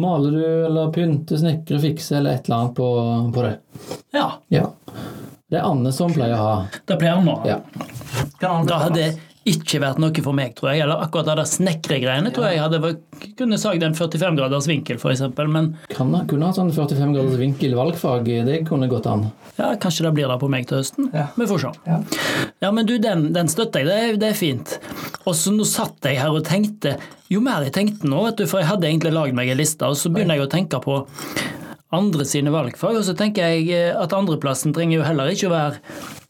maler 0.00 0.36
du 0.36 0.44
eller 0.68 0.92
pynter, 0.94 1.40
snekrer, 1.42 1.82
fikser 1.82 2.20
eller 2.20 2.38
et 2.38 2.46
eller 2.46 2.60
annet 2.60 2.76
på, 2.78 2.88
på 3.34 3.46
det. 3.48 3.56
ja. 4.16 4.28
Ja. 4.54 4.68
Det 5.50 5.58
er 5.58 5.66
Anne 5.66 5.90
som 5.90 6.12
pleier 6.14 6.36
å 6.36 6.42
ha. 6.44 6.52
Det 6.86 6.94
pleier 7.00 7.16
han 7.18 7.26
å 7.26 7.32
ha. 7.40 7.48
Ja. 7.56 7.86
Det 8.40 8.78
hadde 8.84 9.08
ikke 9.50 9.78
vært 9.80 9.98
noe 10.02 10.22
for 10.22 10.36
meg, 10.36 10.52
tror 10.56 10.74
jeg. 10.74 10.82
Eller 10.84 11.00
akkurat 11.00 11.30
det 11.38 11.46
snekregreiene 11.48 12.28
tror 12.34 12.50
jeg 12.50 12.60
hadde 12.60 12.90
kunne 13.38 13.56
sagd 13.60 13.82
en 13.86 13.94
45 13.96 14.36
graders 14.36 14.66
vinkel, 14.68 14.98
f.eks. 15.00 15.22
Men 15.48 15.70
Kan, 15.96 16.12
kunne 16.28 16.50
hatt 16.50 16.58
sånn 16.60 16.72
45 16.76 17.14
graders 17.16 17.38
vinkel 17.40 17.74
valgfag. 17.78 18.28
Det 18.46 18.58
kunne 18.68 18.88
gått 18.92 19.08
an. 19.10 19.30
ja, 19.56 19.70
kanskje 19.80 20.04
det 20.06 20.12
blir 20.18 20.28
det 20.28 20.36
på 20.42 20.50
meg 20.52 20.68
til 20.68 20.80
høsten. 20.82 21.08
Ja. 21.16 21.26
Vi 21.36 21.48
får 21.48 21.64
se. 21.64 21.72
Ja. 21.88 21.98
Ja, 22.60 22.70
men 22.76 22.84
du, 22.88 22.98
den, 23.00 23.30
den 23.32 23.48
støtter 23.48 23.80
jeg. 23.80 23.88
Det, 23.88 23.96
er- 24.10 24.20
det 24.20 24.28
er 24.34 24.38
fint. 24.38 24.76
Og 25.24 25.34
så 25.36 25.52
nå 25.56 25.64
satt 25.68 26.04
jeg 26.04 26.20
her 26.20 26.32
og 26.36 26.44
tenkte 26.48 26.94
Jo 27.32 27.40
mer 27.44 27.62
jeg 27.64 27.72
tenkte 27.76 28.08
nå, 28.10 28.22
vet 28.28 28.40
du, 28.40 28.46
for 28.50 28.60
jeg 28.60 28.68
hadde 28.68 28.88
egentlig 28.88 29.12
lagd 29.16 29.36
meg 29.38 29.48
en 29.52 29.60
liste, 29.60 29.86
og 29.88 29.96
så 29.96 30.10
begynner 30.12 30.36
jeg 30.40 30.48
å 30.48 30.52
tenke 30.52 30.80
på 30.84 31.00
andre 31.96 32.24
sine 32.28 32.52
valgfag, 32.54 32.96
og 33.00 33.04
så 33.06 33.14
tenker 33.18 33.50
jeg 33.54 33.94
at 33.98 34.12
andreplassen 34.14 34.74
trenger 34.74 35.00
jo 35.00 35.06
heller 35.06 35.30
ikke 35.32 35.48
å 35.48 35.54
være 35.54 35.78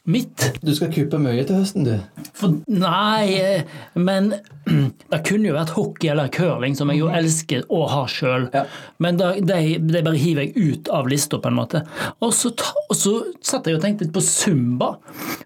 mitt. 0.09 0.61
Du 0.65 0.73
skal 0.75 0.91
kuppe 0.95 1.19
mye 1.21 1.43
til 1.47 1.61
høsten, 1.61 1.85
du. 1.87 2.25
For, 2.37 2.57
nei, 2.73 3.37
eh, 3.37 3.81
men 4.01 4.33
det 5.13 5.21
kunne 5.29 5.51
jo 5.51 5.57
vært 5.57 5.75
hockey 5.77 6.13
eller 6.13 6.31
curling, 6.33 6.77
som 6.79 6.93
jeg 6.93 7.03
jo 7.03 7.11
elsker 7.13 7.67
å 7.73 7.85
ha 7.91 8.05
sjøl. 8.11 8.49
Ja. 8.55 8.65
Men 9.03 9.21
det 9.21 9.33
det, 9.49 9.61
de 9.85 10.05
bare 10.07 10.21
hiver 10.21 10.49
jeg 10.49 10.71
ut 10.73 10.93
av 10.95 11.11
lista, 11.11 11.41
på 11.41 11.51
en 11.51 11.59
måte. 11.59 11.85
Og 12.25 12.33
så, 12.37 12.53
ta, 12.57 12.73
og 12.89 12.97
så 12.97 13.17
satt 13.45 13.69
jeg 13.69 13.79
og 13.79 13.85
tenkte 13.85 14.07
litt 14.07 14.17
på 14.17 14.25
Zumba. 14.25 14.95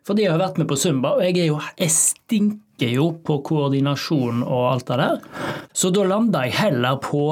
Fordi 0.07 0.27
jeg 0.27 0.35
har 0.35 0.43
vært 0.43 0.61
med 0.61 0.71
på 0.71 0.79
Zumba, 0.79 1.17
og 1.19 1.27
jeg 1.27 1.41
er 1.43 1.51
jo 1.51 1.59
jeg 1.81 1.93
stinker 1.93 2.91
jo 2.91 3.11
på 3.27 3.37
koordinasjon 3.47 4.43
og 4.43 4.65
alt 4.73 4.89
det 4.91 4.99
der. 4.99 5.19
Så 5.75 5.91
da 5.95 6.07
landa 6.07 6.43
jeg 6.47 6.57
heller 6.59 6.99
på 7.03 7.23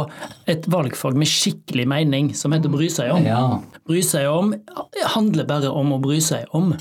et 0.50 0.66
valgfag 0.70 1.18
med 1.18 1.30
skikkelig 1.30 1.86
mening, 1.90 2.30
som 2.38 2.54
heter 2.54 2.72
bry 2.72 2.88
seg 2.92 3.10
om. 3.14 3.26
Ja. 3.26 3.42
Bry 3.88 4.02
seg 4.06 4.28
om 4.30 4.54
handler 5.14 5.47
bare 5.49 5.71
om 5.71 5.92
å 5.94 6.00
bry 6.02 6.18
seg 6.25 6.50
om. 6.56 6.73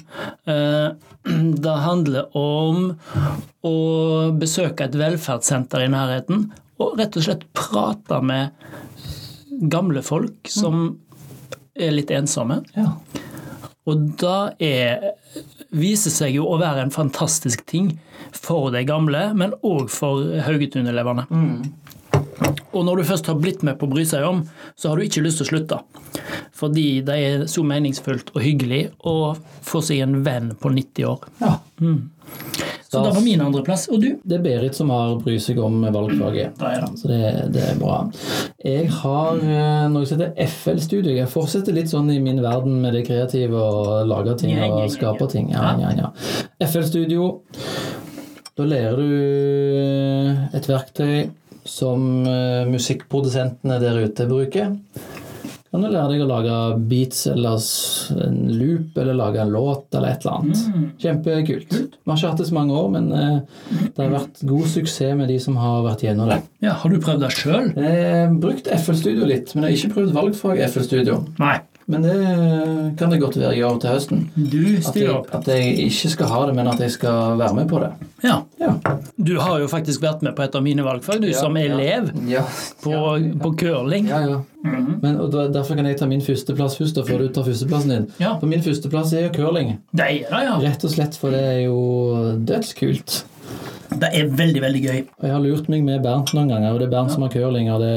Eh, 0.46 0.90
Det 1.66 1.78
handler 1.86 2.32
om 2.38 2.92
å 3.68 3.76
besøke 4.42 4.88
et 4.88 4.98
velferdssenter 4.98 5.86
i 5.86 5.92
nærheten 5.94 6.48
og 6.82 6.96
rett 6.98 7.18
og 7.20 7.28
slett 7.28 7.44
prate 7.54 8.18
med 8.26 8.56
gamle 9.70 10.02
folk 10.02 10.50
som 10.50 10.96
er 11.78 11.94
litt 11.94 12.12
ensomme. 12.16 12.64
ja. 12.78 12.96
Og 13.90 14.02
da 14.22 14.52
er, 14.62 15.08
viser 15.74 16.14
seg 16.14 16.36
jo 16.36 16.46
å 16.52 16.58
være 16.62 16.84
en 16.86 16.94
fantastisk 16.94 17.64
ting 17.70 17.88
for 18.36 18.70
de 18.74 18.84
gamle, 18.86 19.32
men 19.38 19.56
òg 19.66 19.90
for 19.90 20.22
Haugetun-elevene. 20.46 21.26
Og 22.72 22.86
når 22.88 23.02
du 23.02 23.08
først 23.12 23.28
har 23.30 23.40
blitt 23.42 23.66
med 23.68 23.78
på 23.80 23.88
å 23.88 23.92
bry 23.92 24.06
seg 24.08 24.26
om, 24.26 24.44
så 24.80 24.92
har 24.92 24.98
du 24.98 25.06
ikke 25.06 25.24
lyst 25.26 25.42
til 25.42 25.48
å 25.48 25.52
slutte. 25.52 25.82
Fordi 26.58 26.88
det 27.06 27.18
er 27.18 27.46
så 27.52 27.64
meningsfullt 27.68 28.34
og 28.36 28.42
hyggelig 28.44 28.86
å 29.08 29.34
få 29.66 29.84
seg 29.86 30.04
en 30.06 30.22
venn 30.26 30.54
på 30.60 30.74
90 30.74 31.12
år. 31.12 31.30
ja. 31.44 31.58
Så 32.92 33.00
det 33.04 33.12
var 33.16 33.24
min 33.24 33.42
andreplass. 33.42 33.86
Og 33.88 34.02
du? 34.04 34.08
Det 34.24 34.36
er 34.36 34.42
Berit 34.44 34.76
som 34.76 34.90
har 34.92 35.14
bry 35.24 35.38
seg 35.40 35.62
om 35.64 35.78
valgfaget. 35.96 36.58
Da 36.60 36.74
er 36.76 36.82
det. 36.84 36.90
Så 37.00 37.08
det, 37.08 37.20
det 37.56 37.62
er 37.64 37.78
bra. 37.80 38.02
Jeg 38.68 38.90
har 38.98 39.40
eh, 39.40 39.86
noe 39.94 40.10
som 40.10 40.20
heter 40.20 40.36
FL-studio. 40.52 41.14
Jeg 41.16 41.32
fortsetter 41.32 41.78
litt 41.78 41.88
sånn 41.92 42.12
i 42.12 42.20
min 42.20 42.42
verden 42.44 42.82
med 42.84 42.98
det 42.98 43.06
kreative 43.08 43.56
og 43.56 44.10
lage 44.12 44.36
ting 44.44 44.52
Ja, 44.58 44.66
ja, 44.66 44.74
ja, 44.74 44.90
og 44.90 44.92
skape 44.92 45.30
ting. 45.32 45.54
Ja, 45.56 45.72
ja, 45.80 45.94
ja. 46.02 46.12
FL-studio. 46.68 47.30
Da 48.60 48.68
lærer 48.68 49.00
du 49.00 49.16
eh, 49.16 50.44
et 50.60 50.68
verktøy 50.68 51.30
som 51.68 52.26
eh, 52.28 52.70
musikkprodusentene 52.70 53.80
der 53.82 54.00
ute 54.06 54.28
bruker. 54.30 54.76
Kan 55.72 55.86
du 55.86 55.88
lære 55.88 56.10
deg 56.12 56.24
å 56.26 56.28
lage 56.28 56.56
beats 56.92 57.24
eller 57.32 57.62
en 58.26 58.40
loop 58.60 58.98
eller 59.00 59.16
lage 59.16 59.40
en 59.40 59.54
låt 59.54 59.96
eller 59.96 60.12
et 60.12 60.26
eller 60.26 60.42
annet. 60.42 60.64
Mm. 60.68 60.86
Kjempekult. 61.00 61.72
Vi 61.72 62.12
har 62.12 62.20
ikke 62.20 62.32
hatt 62.34 62.44
det 62.44 62.50
så 62.50 62.58
mange 62.58 62.76
år, 62.76 62.90
men 62.98 63.08
eh, 63.16 63.38
det 63.88 64.04
har 64.04 64.12
vært 64.18 64.44
god 64.52 64.68
suksess 64.74 65.16
med 65.22 65.32
de 65.32 65.40
som 65.40 65.56
har 65.62 65.86
vært 65.88 66.04
gjennom 66.04 66.32
det. 66.34 66.42
Ja, 66.66 66.76
Har 66.82 66.92
du 66.92 67.00
prøvd 67.00 67.24
det 67.24 67.32
sjøl? 67.40 67.72
Brukt 68.44 68.68
FL 68.68 69.00
Studio 69.00 69.32
litt, 69.32 69.56
men 69.56 69.70
jeg 69.70 69.78
har 69.78 69.80
ikke 69.80 70.00
prøvd 70.02 70.18
valgfag 70.20 70.66
FL 70.68 70.90
Studio. 70.90 71.22
Nei. 71.40 71.60
Men 71.92 72.06
det 72.06 72.16
kan 73.00 73.12
det 73.12 73.20
godt 73.22 73.36
være 73.40 73.52
jeg 73.56 73.62
gjør 73.64 73.80
til 73.84 73.92
høsten. 73.96 74.22
Du 74.36 74.62
stiller 74.86 75.18
opp. 75.20 75.30
at 75.36 75.48
jeg 75.52 75.74
ikke 75.88 76.12
skal 76.16 76.32
ha 76.32 76.42
det, 76.50 76.56
men 76.56 76.70
at 76.72 76.80
jeg 76.80 76.92
skal 76.96 77.38
være 77.42 77.58
med 77.58 77.68
på 77.72 77.82
det. 77.84 77.92
Ja. 78.24 78.38
Ja. 78.62 78.74
Du 79.18 79.34
har 79.42 79.60
jo 79.60 79.68
faktisk 79.72 80.02
vært 80.04 80.22
med 80.26 80.36
på 80.38 80.44
et 80.46 80.56
av 80.56 80.64
mine 80.66 80.86
valgfag, 80.86 81.22
du 81.24 81.30
som 81.34 81.58
elev 81.58 82.12
Ja, 82.30 82.44
på, 82.84 82.94
på 83.42 83.54
curling. 83.60 84.08
ja. 84.12 84.22
ja. 84.30 84.40
Men, 85.02 85.16
og 85.18 85.32
Derfor 85.34 85.74
kan 85.76 85.88
jeg 85.90 85.98
ta 85.98 86.06
min 86.06 86.22
førsteplass 86.22 86.76
først, 86.78 86.94
da, 87.00 87.02
før 87.08 87.24
du 87.24 87.32
tar 87.34 87.48
førsteplassen 87.48 87.90
din. 87.96 88.04
Ja. 88.22 88.36
For 88.38 88.46
min 88.52 88.62
førsteplass 88.62 89.14
er 89.18 89.24
jo 89.26 89.32
curling. 89.34 89.72
Det 89.92 90.06
er 90.06 90.20
det, 90.30 90.42
ja. 90.46 90.58
Rett 90.62 90.86
og 90.86 90.94
slett, 90.94 91.18
for 91.18 91.34
det 91.34 91.42
er 91.42 91.60
jo 91.66 91.80
dødskult. 92.46 93.24
Det 93.92 94.08
er 94.16 94.30
veldig, 94.32 94.62
veldig 94.64 94.82
gøy. 94.86 95.00
Jeg 95.26 95.32
har 95.34 95.42
lurt 95.44 95.68
meg 95.70 95.84
med 95.84 96.02
Bernt 96.06 96.32
noen 96.34 96.48
ganger, 96.50 96.72
og 96.74 96.80
det 96.80 96.88
er 96.88 96.94
Bernt 96.94 97.12
som 97.12 97.26
har 97.26 97.32
curling, 97.34 97.68
og 97.74 97.82
det, 97.84 97.92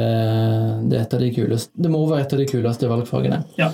det 0.91 0.99
er 0.99 1.05
et 1.05 1.15
av 1.15 1.23
de 1.23 1.29
kuleste 1.37 1.71
Det 1.87 1.91
må 1.93 2.01
være 2.11 2.25
et 2.27 2.35
av 2.35 2.41
de 2.43 2.47
kuleste 2.51 2.91
valgfagene. 2.91 3.39
Ja. 3.61 3.69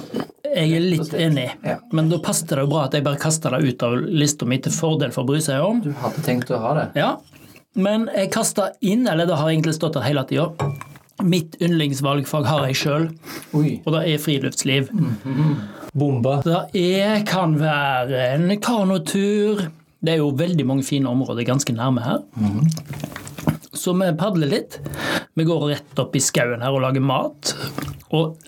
Jeg 0.50 0.72
er 0.76 0.82
litt 0.82 1.12
enig, 1.14 1.46
Ja. 1.64 1.76
men 1.94 2.08
da 2.10 2.18
passet 2.18 2.50
det 2.50 2.58
jo 2.58 2.70
bra 2.72 2.84
at 2.88 2.94
jeg 2.98 3.04
bare 3.06 3.20
kasta 3.22 3.52
det 3.54 3.62
ut 3.70 3.82
av 3.86 3.94
lista 4.02 4.44
mi 4.50 4.58
til 4.58 4.72
fordel 4.74 5.12
for 5.14 5.22
å 5.22 5.30
bry 5.30 5.40
seg 5.44 5.62
om. 5.62 5.80
Du 5.84 5.92
hadde 6.02 6.24
tenkt 6.26 6.50
å 6.50 6.58
ha 6.60 6.72
det? 6.80 6.86
Ja, 6.98 7.12
men 7.78 8.08
jeg 8.12 8.32
kasta 8.34 8.72
inn, 8.82 9.06
eller 9.08 9.30
det 9.30 9.38
har 9.38 9.48
egentlig 9.52 9.76
stått 9.78 9.94
der 9.94 10.04
hele 10.08 10.24
tida. 10.26 10.48
Mitt 11.22 11.54
yndlingsvalgfag 11.62 12.46
har 12.48 12.66
jeg 12.66 12.78
sjøl, 12.80 13.08
og 13.54 13.92
det 13.94 14.02
er 14.10 14.18
friluftsliv. 14.22 14.90
Bomba. 15.94 16.40
Det 16.46 16.58
er, 16.78 17.20
kan 17.26 17.56
være 17.60 18.26
en 18.34 18.50
kanotur. 18.62 19.68
Det 20.00 20.14
er 20.14 20.23
jo 20.23 20.30
veldig 20.37 20.64
mange 20.69 20.85
fine 20.87 21.11
områder 21.11 21.45
ganske 21.49 21.75
nærme 21.76 22.04
her. 22.04 22.23
Så 23.76 23.92
vi 23.97 24.09
padler 24.19 24.50
litt. 24.50 24.78
Vi 25.37 25.45
går 25.45 25.66
rett 25.71 26.00
opp 26.02 26.16
i 26.16 26.23
skauen 26.25 26.64
her 26.64 26.75
og 26.75 26.83
lager 26.85 27.04
mat. 27.04 27.52
Og 28.16 28.38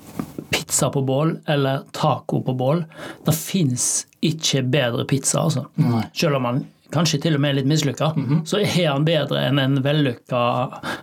pizza 0.52 0.88
på 0.92 1.02
bål, 1.06 1.36
eller 1.48 1.84
taco 1.92 2.40
på 2.44 2.54
bål, 2.58 2.82
det 3.26 3.34
fins 3.36 4.06
ikke 4.24 4.62
bedre 4.72 5.04
pizza, 5.08 5.44
altså. 5.44 5.66
Nei. 5.80 6.02
Selv 6.16 6.38
om 6.38 6.46
man 6.48 6.62
kanskje 6.92 7.20
til 7.24 7.36
og 7.36 7.40
med 7.40 7.54
er 7.54 7.60
litt 7.60 7.70
mislykka, 7.70 8.10
så 8.48 8.60
er 8.60 8.90
han 8.90 9.06
bedre 9.06 9.46
enn 9.48 9.60
en 9.62 9.78
vellykka 9.84 10.42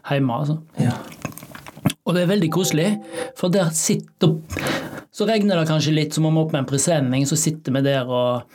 hjemme. 0.10 0.42
altså. 0.42 0.60
Ja. 0.82 0.98
Og 2.06 2.16
det 2.16 2.24
er 2.24 2.34
veldig 2.34 2.52
koselig, 2.54 2.90
for 3.38 3.54
der 3.54 3.70
sitter 3.74 4.38
Så 5.12 5.26
regner 5.26 5.58
det 5.58 5.68
kanskje 5.68 5.92
litt, 5.92 6.14
så 6.14 6.22
må 6.22 6.30
vi 6.32 6.40
opp 6.40 6.52
med 6.54 6.62
en 6.62 6.70
presenning, 6.70 7.26
så 7.28 7.36
sitter 7.36 7.74
vi 7.76 7.82
der 7.84 8.08
og 8.08 8.46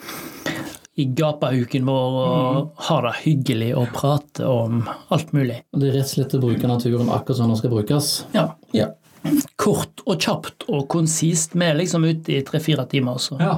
i 0.95 1.05
gapahuken 1.05 1.87
vår 1.87 2.19
og 2.21 2.85
har 2.87 3.09
det 3.09 3.15
hyggelig 3.25 3.71
og 3.79 3.91
prater 3.97 4.47
om 4.47 4.85
alt 5.15 5.33
mulig. 5.35 5.59
Og 5.75 5.83
det 5.83 5.91
er 5.91 5.97
rett 5.99 6.07
og 6.07 6.13
slett 6.13 6.37
å 6.39 6.43
bruke 6.45 6.71
naturen 6.71 7.11
akkurat 7.11 7.41
sånn 7.41 7.51
den 7.51 7.59
skal 7.59 7.75
brukes. 7.75 8.13
Ja. 8.37 8.47
Ja. 8.77 8.93
Kort 9.59 10.05
og 10.05 10.21
kjapt 10.21 10.67
og 10.69 10.87
konsist. 10.93 11.57
Vi 11.57 11.67
er 11.67 11.79
liksom 11.79 12.05
ute 12.07 12.37
i 12.37 12.43
tre-fire 12.47 12.85
timer, 12.91 13.19
så 13.19 13.39
ja. 13.41 13.55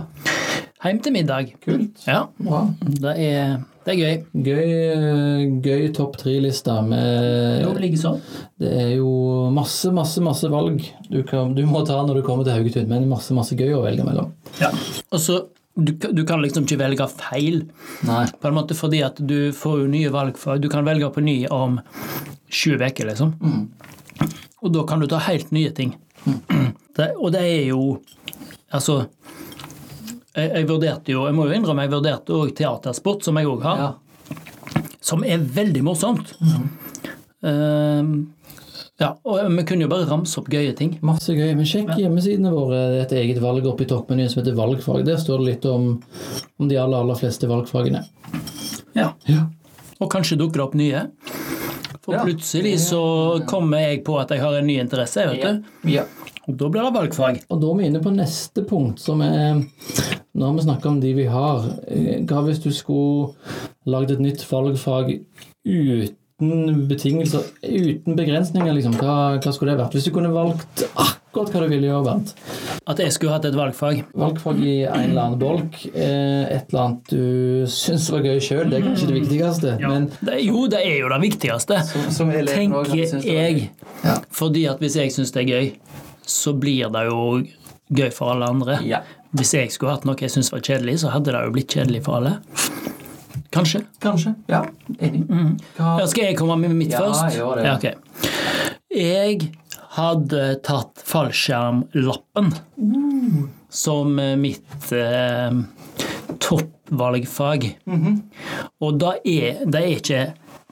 hjem 0.86 1.00
til 1.04 1.16
middag. 1.16 1.50
Kult. 1.64 2.04
Ja, 2.06 2.22
Bra. 2.38 2.62
det 2.86 3.16
er, 3.26 3.58
det 3.84 3.92
er 3.92 3.98
gøy. 4.00 4.14
Gøy, 4.46 4.70
eh, 4.86 5.42
gøy 5.66 5.90
topp 5.96 6.16
tre-lista 6.22 6.78
med 6.86 7.66
Jo, 7.66 7.74
likeså. 7.82 8.14
Det 8.62 8.70
er 8.70 8.94
jo 8.94 9.10
masse, 9.52 9.92
masse, 9.92 10.22
masse 10.24 10.48
valg 10.52 10.80
du, 11.10 11.20
kan, 11.28 11.52
du 11.58 11.66
må 11.68 11.84
ta 11.84 11.98
når 12.06 12.22
du 12.22 12.24
kommer 12.30 12.48
til 12.48 12.56
Haugetun, 12.56 12.88
men 12.88 13.10
masse, 13.10 13.36
masse 13.36 13.58
gøy 13.58 13.74
å 13.76 13.84
velge 13.84 14.06
mellom. 14.06 14.32
Ja. 14.62 14.72
Og 15.10 15.20
så 15.20 15.42
du, 15.76 15.92
du 15.92 16.22
kan 16.24 16.40
liksom 16.40 16.64
ikke 16.64 16.78
velge 16.80 17.06
feil, 17.18 17.58
Nei. 18.08 18.22
på 18.40 18.48
en 18.48 18.54
måte 18.56 18.74
fordi 18.78 19.02
at 19.04 19.18
du 19.20 19.52
får 19.52 19.82
jo 19.82 19.88
nye 19.92 20.12
valgfag. 20.14 20.62
Du 20.64 20.70
kan 20.72 20.86
velge 20.86 21.10
på 21.12 21.20
ny 21.24 21.34
om 21.52 21.78
sju 22.48 22.78
uker, 22.80 23.10
liksom. 23.10 23.34
Og 24.64 24.72
da 24.72 24.84
kan 24.88 25.02
du 25.02 25.06
ta 25.10 25.18
helt 25.28 25.52
nye 25.52 25.70
ting. 25.76 25.96
Det, 26.96 27.10
og 27.20 27.28
det 27.34 27.42
er 27.44 27.66
jo 27.68 27.98
Altså 28.72 29.02
jeg, 30.32 30.48
jeg 30.48 30.66
vurderte 30.70 31.12
jo, 31.12 31.26
jeg 31.28 31.36
må 31.36 31.44
jo 31.50 31.52
innrømme, 31.58 31.84
jeg 31.84 31.92
vurderte 31.92 32.32
òg 32.32 32.54
teatersport, 32.56 33.20
som 33.24 33.36
jeg 33.36 33.46
òg 33.50 33.62
har, 33.68 33.82
Ja. 33.82 34.40
som 35.04 35.22
er 35.28 35.38
veldig 35.44 35.82
morsomt. 35.84 36.32
Ehm, 37.44 38.14
ja, 39.00 39.10
og 39.24 39.50
vi 39.56 39.64
kunne 39.68 39.84
jo 39.84 39.88
bare 39.92 40.06
ramse 40.08 40.38
opp 40.40 40.48
gøye 40.52 40.72
ting. 40.76 40.94
Masse 41.04 41.34
gøy. 41.36 41.50
Men 41.58 41.66
sjekk 41.68 41.92
hjemmesidene 42.00 42.52
våre. 42.54 42.78
Det 42.94 43.00
er 43.00 43.04
et 43.06 43.16
eget 43.24 43.40
valg 43.42 43.66
oppe 43.68 43.84
i 43.84 43.90
toppmenyen 43.90 44.30
som 44.32 44.42
heter 44.42 44.56
valgfag. 44.56 45.04
Der 45.04 45.16
står 45.20 45.42
det 45.42 45.48
litt 45.50 45.66
om, 45.70 45.90
om 46.58 46.68
de 46.70 46.78
aller, 46.80 46.98
aller 47.04 47.18
fleste 47.20 47.48
valgfagene. 47.50 48.04
Ja. 48.96 49.10
Ja. 49.28 49.46
Og 50.00 50.10
kanskje 50.12 50.38
dukker 50.40 50.62
det 50.62 50.66
opp 50.68 50.74
nye. 50.80 51.04
For 52.06 52.14
Ja. 52.14 52.22
plutselig 52.24 52.76
så 52.84 53.00
kommer 53.50 53.80
jeg 53.82 54.04
på 54.06 54.14
at 54.20 54.30
jeg 54.30 54.40
har 54.40 54.54
en 54.60 54.66
ny 54.68 54.78
interesse, 54.80 55.24
vet 55.26 55.42
du. 55.42 55.90
ja. 55.90 56.04
Og 56.46 56.54
da 56.56 56.68
blir 56.70 56.84
det 56.86 56.92
valgfag. 56.94 57.40
Og 57.50 57.58
da 57.60 57.70
er 57.72 57.78
vi 57.80 57.86
inne 57.88 58.00
på 58.04 58.12
neste 58.14 58.62
punkt, 58.68 59.00
som 59.02 59.20
er 59.20 59.64
Nå 60.36 60.44
har 60.46 60.52
vi 60.54 60.62
snakka 60.66 60.86
om 60.92 61.00
de 61.00 61.12
vi 61.16 61.24
har. 61.26 61.64
Eh, 61.88 62.20
Hva 62.28 62.42
hvis 62.44 62.60
du 62.62 62.70
skulle 62.70 63.32
lagd 63.88 64.10
et 64.12 64.20
nytt 64.20 64.44
valgfag 64.50 65.24
uten 65.66 66.14
betingelser, 66.40 67.46
uten 67.64 68.16
begrensninger, 68.18 68.74
liksom? 68.76 68.92
Hva, 69.00 69.14
hva 69.40 69.52
skulle 69.54 69.72
det 69.72 69.80
vært? 69.80 69.94
Hvis 69.96 70.04
du 70.04 70.12
kunne 70.12 70.28
valgt 70.34 70.82
akkurat 71.00 71.52
hva 71.54 71.62
du 71.64 71.70
ville 71.72 71.88
gjøre, 71.88 72.02
Bernt. 72.04 72.34
At 72.86 73.00
jeg 73.00 73.14
skulle 73.14 73.32
hatt 73.32 73.46
et 73.48 73.56
valgfag. 73.56 74.02
Valgfag 74.16 74.60
i 74.60 74.74
en 74.84 75.10
eller 75.10 75.22
annen 75.22 75.38
bolk. 75.40 75.78
eh, 75.94 76.44
Et 76.58 76.68
eller 76.68 76.82
annet 76.82 77.08
du 77.08 77.64
syns 77.72 78.10
var 78.12 78.20
gøy 78.28 78.36
sjøl, 78.44 78.68
det 78.68 78.82
er 78.82 78.84
kanskje 78.90 79.08
det 79.10 79.16
viktigste. 79.22 79.74
Men 79.80 80.10
det, 80.20 80.38
jo, 80.44 80.66
det 80.68 80.82
er 80.84 80.98
jo 81.00 81.08
det 81.14 81.20
viktigste, 81.24 81.80
som, 81.88 82.06
som 82.18 82.30
elever, 82.30 82.52
tenker 82.92 83.24
jeg. 83.32 83.70
Ja. 84.04 84.18
Fordi 84.36 84.66
at 84.68 84.78
hvis 84.84 84.98
jeg 85.00 85.14
syns 85.16 85.32
det 85.32 85.46
er 85.46 85.52
gøy, 85.54 85.70
så 86.26 86.52
blir 86.52 86.92
det 86.92 87.06
jo 87.08 87.20
gøy 87.96 88.10
for 88.12 88.34
alle 88.34 88.52
andre. 88.52 88.80
Ja. 88.84 89.00
Hvis 89.36 89.54
jeg 89.56 89.72
skulle 89.72 89.96
hatt 89.96 90.04
noe 90.08 90.16
jeg 90.20 90.32
syns 90.36 90.52
var 90.52 90.60
kjedelig, 90.64 91.00
så 91.02 91.10
hadde 91.16 91.32
det 91.32 91.42
jo 91.48 91.56
blitt 91.56 91.72
kjedelig 91.72 92.04
for 92.06 92.20
alle. 92.20 92.36
Kanskje. 93.56 93.82
Kanskje. 94.02 94.34
Ja, 94.50 94.64
enig. 95.00 95.24
Hva 95.76 95.98
Ja, 96.00 96.06
skal 96.10 96.30
jeg 96.30 96.38
komme 96.38 96.58
med 96.62 96.76
mitt 96.76 96.92
Ja, 96.94 97.04
først? 97.04 97.36
Jeg 97.36 97.56
det. 97.56 97.64
Ja, 97.66 97.76
okay. 97.76 97.94
Jeg 98.96 99.52
hadde 99.96 100.42
tatt 100.64 101.02
fallskjermlappen 101.08 102.52
som 103.72 104.18
eh, 104.18 104.34
mitt 104.40 104.92
eh, 104.92 105.60
toppvalgfag. 106.42 107.70
Og 108.80 108.98
da 109.00 109.16
er 109.24 109.64
det 109.64 109.82
er 109.82 109.94
ikke 109.96 110.26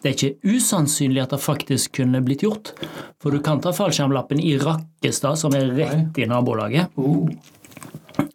det 0.05 0.11
er 0.11 0.17
ikke 0.19 0.53
usannsynlig 0.53 1.23
at 1.23 1.31
det 1.33 1.41
faktisk 1.41 1.95
kunne 1.97 2.21
blitt 2.21 2.43
gjort. 2.45 2.75
For 3.23 3.33
du 3.33 3.41
kan 3.41 3.63
ta 3.65 3.73
fallskjermlappen 3.73 4.37
i 4.37 4.59
Rakkestad, 4.61 5.39
som 5.41 5.57
er 5.57 5.71
rett 5.73 6.19
i 6.21 6.27
nabolaget. 6.29 6.93
Oh. 7.01 7.31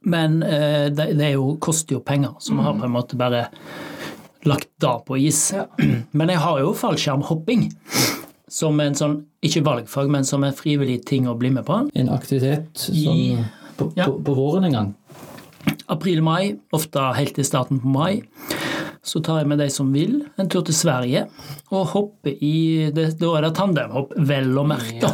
Men 0.02 0.42
eh, 0.42 0.90
det, 0.90 1.12
det 1.20 1.36
jo, 1.36 1.52
koster 1.62 2.00
jo 2.00 2.02
penger, 2.02 2.34
så 2.42 2.58
vi 2.58 2.66
har 2.66 2.74
på 2.74 2.88
en 2.88 2.96
måte 2.96 3.20
bare 3.20 3.44
lagt 4.48 4.70
det 4.82 4.94
på 5.08 5.18
is. 5.20 5.54
Men 6.18 6.30
jeg 6.30 6.40
har 6.44 6.60
jo 6.64 6.74
fallskjermhopping 6.78 7.70
som 8.50 8.80
en 8.82 8.96
sånn, 8.98 9.20
ikke 9.46 9.62
valgfag, 9.66 10.08
men 10.10 10.26
som 10.26 10.42
en 10.44 10.56
frivillig 10.58 11.04
ting 11.06 11.28
å 11.30 11.36
bli 11.38 11.52
med 11.54 11.68
på. 11.68 11.76
En 11.94 12.10
aktivitet 12.10 12.72
som 12.82 12.96
I- 13.14 13.44
på, 13.78 13.92
ja. 13.96 14.08
på, 14.10 14.16
på 14.26 14.34
våren 14.34 14.66
en 14.66 14.74
gang. 14.74 14.90
April-mai, 15.88 16.56
ofte 16.74 17.04
helt 17.16 17.36
til 17.38 17.46
starten 17.46 17.78
på 17.84 17.92
mai, 17.94 18.24
så 19.06 19.22
tar 19.24 19.44
jeg 19.44 19.50
med 19.52 19.62
de 19.62 19.68
som 19.72 19.92
vil 19.94 20.18
en 20.42 20.50
tur 20.52 20.64
til 20.68 20.76
Sverige 20.76 21.28
og 21.72 21.86
hopper 21.94 22.34
i 22.44 22.90
det, 22.94 23.12
Da 23.22 23.30
er 23.38 23.46
det 23.48 23.54
tandemhopp, 23.58 24.18
vel 24.18 24.50
og 24.60 24.68
merke. 24.74 25.14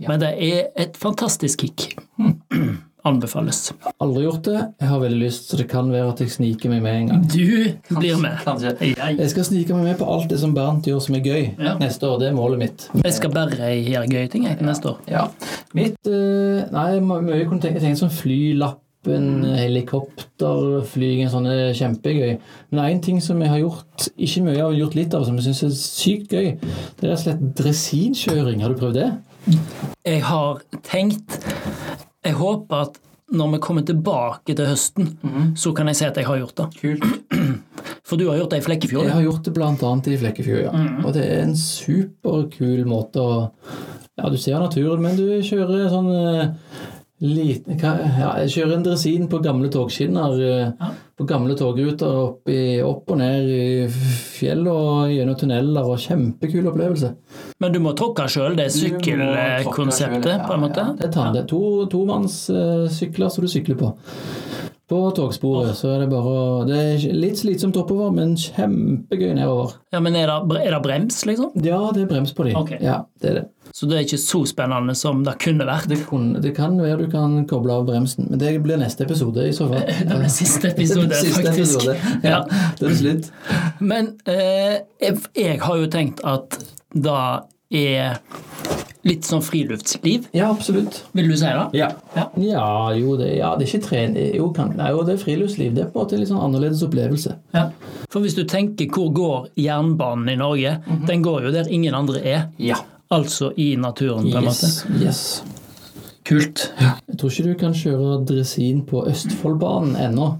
Ja. 0.00 0.08
Men 0.08 0.24
det 0.24 0.32
er 0.42 0.70
et 0.80 0.96
fantastisk 0.98 1.62
kick. 1.66 1.98
Anbefales. 3.04 3.72
Aldri 4.00 4.22
gjort 4.26 4.42
det. 4.44 4.58
Jeg 4.80 4.88
har 4.90 5.00
veldig 5.00 5.20
lyst, 5.22 5.48
så 5.50 5.56
det 5.56 5.68
kan 5.70 5.88
være 5.92 6.08
at 6.12 6.20
jeg 6.20 6.30
sniker 6.34 6.68
meg 6.72 6.82
med 6.84 6.94
en 6.98 7.06
gang. 7.08 7.22
Du 7.32 7.96
blir 7.96 8.18
med. 8.20 8.36
Kanskje. 8.44 8.74
Jeg, 8.80 9.16
Jeg 9.18 9.30
skal 9.30 9.44
snike 9.48 9.74
meg 9.74 9.84
med 9.84 9.98
på 9.98 10.08
alt 10.12 10.28
det 10.28 10.38
som 10.42 10.52
Bernt 10.54 10.84
gjør 10.86 11.00
som 11.00 11.14
er 11.16 11.20
gøy 11.24 11.54
Ja. 11.58 11.76
neste 11.80 12.06
år. 12.10 12.18
Det 12.20 12.28
er 12.28 12.36
målet 12.36 12.58
mitt. 12.58 12.88
jeg 13.04 13.12
skal 13.16 13.30
bare 13.32 13.50
gjøre 13.56 14.06
gøye 14.10 14.28
ting 14.30 14.44
jeg, 14.44 14.58
neste 14.60 14.88
år. 14.92 14.98
Ja. 15.08 15.26
Mitt 15.74 15.96
eh, 16.06 16.68
Nei, 16.72 17.00
my- 17.00 17.20
mye 17.24 17.38
jeg 17.40 17.48
kunne 17.48 17.60
tenke, 17.64 17.80
tenke 17.80 17.96
sånn 17.98 18.10
flylappen, 18.12 19.44
helikopterflyging, 19.56 21.30
sånn 21.32 21.46
er 21.50 21.72
kjempegøy. 21.76 22.38
Men 22.70 22.84
én 22.84 23.00
ting 23.02 23.20
som 23.22 23.40
jeg 23.40 23.48
har 23.52 23.58
gjort, 23.62 24.08
ikke 24.18 24.42
mye, 24.44 24.54
jeg 24.58 24.62
har 24.66 24.72
gjort 24.78 24.94
litt 24.98 25.14
av, 25.16 25.24
som 25.26 25.36
jeg 25.40 25.44
syns 25.48 25.62
er 25.64 25.74
sykt 25.80 26.34
gøy, 26.36 26.50
det 26.60 27.04
er 27.04 27.10
rett 27.12 27.18
og 27.18 27.24
slett 27.24 27.44
dresinkjøring. 27.60 28.60
Har 28.62 28.74
du 28.74 28.80
prøvd 28.80 28.94
det? 29.00 29.10
Jeg 30.04 30.20
har 30.22 30.60
tenkt 30.84 31.38
Jeg 32.26 32.36
håper 32.36 32.84
at 32.86 33.00
når 33.30 33.52
vi 33.52 33.60
kommer 33.62 33.84
tilbake 33.86 34.54
til 34.58 34.66
høsten, 34.66 35.12
så 35.56 35.70
kan 35.76 35.86
jeg 35.90 35.98
si 36.00 36.06
at 36.08 36.16
jeg 36.18 36.26
har 36.26 36.40
gjort 36.40 36.56
det. 36.58 36.66
Kult. 36.80 37.04
For 38.08 38.18
du 38.18 38.26
har 38.26 38.40
gjort 38.40 38.50
det 38.50 38.58
i 38.58 38.64
Flekkefjord. 38.64 39.06
Jeg 39.06 39.14
har 39.14 39.22
gjort 39.22 39.46
det 39.46 39.62
annet 39.62 40.08
i 40.10 40.16
Flekkefjord, 40.18 40.64
ja. 40.66 40.86
Og 41.04 41.14
det 41.14 41.26
er 41.28 41.44
en 41.44 41.54
superkul 41.58 42.82
måte 42.90 43.22
å 43.22 43.36
Ja, 44.18 44.28
du 44.28 44.36
ser 44.36 44.58
naturen, 44.60 45.00
men 45.00 45.14
du 45.16 45.28
kjører 45.46 45.86
sånn 45.88 46.10
eh, 46.12 46.50
liten 47.20 47.76
Ja, 47.80 48.30
jeg 48.40 48.48
kjører 48.54 48.74
en 48.78 48.84
dresin 48.86 49.28
på 49.28 49.42
gamle 49.44 49.68
togskinner. 49.72 50.40
eh, 50.40 50.72
Ja. 50.80 50.90
På 51.20 51.26
gamle 51.28 51.52
togruter 51.54 52.06
opp, 52.16 52.48
i, 52.48 52.80
opp 52.80 53.10
og 53.12 53.18
ned 53.20 53.44
i 53.52 53.86
fjell 53.92 54.66
og 54.66 55.10
gjennom 55.12 55.36
tunneler. 55.36 55.84
og 55.84 55.98
Kjempekul 56.00 56.64
opplevelse. 56.70 57.10
Men 57.60 57.72
du 57.72 57.78
må 57.84 57.92
tråkke 57.94 58.24
sjøl, 58.26 58.56
det 58.56 58.70
sykkelkonseptet, 58.72 60.46
på 60.46 60.54
en 60.54 60.60
måte. 60.64 60.80
Ja, 60.86 60.94
det 60.96 61.12
tar 61.12 61.32
det. 61.34 61.46
To 61.52 61.84
tomannssykler 61.92 63.28
som 63.30 63.44
du 63.44 63.48
sykler 63.52 63.76
på. 63.76 63.92
På 64.90 64.98
togsporet 65.14 65.76
så 65.78 65.92
er 65.94 66.00
det 66.02 66.08
bare 66.10 66.30
å 66.34 66.66
Det 66.66 66.76
er 66.76 67.12
litt 67.14 67.38
slitsomt 67.38 67.76
oppover, 67.78 68.10
men 68.10 68.32
kjempegøy 68.34 69.34
nedover. 69.36 69.76
Ja, 69.92 70.00
Men 70.00 70.16
er 70.16 70.26
det, 70.26 70.64
er 70.66 70.70
det 70.74 70.82
brems, 70.82 71.20
liksom? 71.26 71.52
Ja, 71.62 71.92
det 71.94 72.02
er 72.02 72.06
brems 72.10 72.32
på 72.34 72.44
de. 72.48 72.56
Okay. 72.58 72.78
Ja, 72.82 73.04
det 73.22 73.30
er 73.30 73.34
det. 73.34 73.44
Så 73.74 73.86
det 73.86 73.96
er 73.96 74.04
ikke 74.06 74.18
så 74.20 74.40
spennende 74.50 74.94
som 74.98 75.22
det 75.26 75.36
kunne 75.42 75.66
vært. 75.68 75.86
Det, 75.90 76.00
kunne, 76.08 76.40
det 76.42 76.54
kan 76.56 76.74
være 76.80 77.04
du 77.04 77.10
kan 77.12 77.36
koble 77.50 77.76
av 77.78 77.86
bremsen, 77.88 78.26
men 78.30 78.40
det 78.42 78.56
blir 78.64 78.80
neste 78.80 79.06
episode 79.06 79.46
i 79.48 79.54
så 79.56 79.68
fall. 79.70 79.86
Det 80.10 80.18
blir 80.18 80.32
siste 80.34 80.70
episode, 80.74 81.14
Siste 81.20 81.44
faktisk. 81.46 81.86
episode. 81.86 81.96
Ja, 82.32 82.42
det 82.80 82.90
er 82.90 82.98
slutt. 82.98 83.30
Men 83.80 84.12
eh, 84.26 84.76
jeg, 85.00 85.20
jeg 85.38 85.60
har 85.62 85.80
jo 85.80 85.88
tenkt 85.92 86.24
at 86.26 86.58
det 86.90 87.16
er 87.80 88.18
litt 89.06 89.24
sånn 89.24 89.40
friluftsliv, 89.40 90.26
Ja, 90.36 90.50
absolutt. 90.52 90.98
vil 91.16 91.30
du 91.30 91.36
si 91.38 91.46
det? 91.48 91.78
Ja. 91.78 91.86
Ja. 92.18 92.26
ja, 92.36 92.66
jo, 92.98 93.14
det, 93.16 93.30
ja, 93.38 93.54
det 93.56 93.64
er 93.64 93.70
ikke 93.70 93.86
trening 93.86 94.34
jo, 94.36 94.50
kan, 94.52 94.74
nei, 94.76 94.90
jo, 94.92 95.00
det 95.08 95.14
er 95.14 95.22
friluftsliv. 95.22 95.72
Det 95.78 95.86
er 95.86 95.88
på 95.94 95.96
en 96.02 96.04
måte 96.04 96.18
en 96.18 96.20
litt 96.24 96.28
sånn 96.34 96.42
annerledes 96.44 96.82
opplevelse. 96.84 97.32
Ja. 97.56 97.68
For 98.12 98.20
hvis 98.26 98.36
du 98.36 98.42
tenker 98.50 98.90
hvor 98.92 99.08
går 99.16 99.46
jernbanen 99.62 100.34
i 100.34 100.36
Norge, 100.42 100.74
den 101.08 101.24
går 101.24 101.46
jo 101.48 101.54
der 101.54 101.70
ingen 101.72 101.96
andre 101.96 102.20
er. 102.20 102.42
Ja. 102.60 102.76
Altså 103.10 103.50
i 103.58 103.72
naturen, 103.76 104.28
på 104.30 104.38
en 104.38 104.46
måte. 104.46 104.68
Yes. 104.94 105.02
yes. 105.02 105.22
Kult. 106.26 106.68
Jeg 106.78 107.18
tror 107.18 107.32
ikke 107.32 107.48
du 107.48 107.58
kan 107.58 107.74
kjøre 107.74 108.20
dresin 108.28 108.84
på 108.86 109.02
Østfoldbanen 109.10 109.96
ennå. 109.98 110.30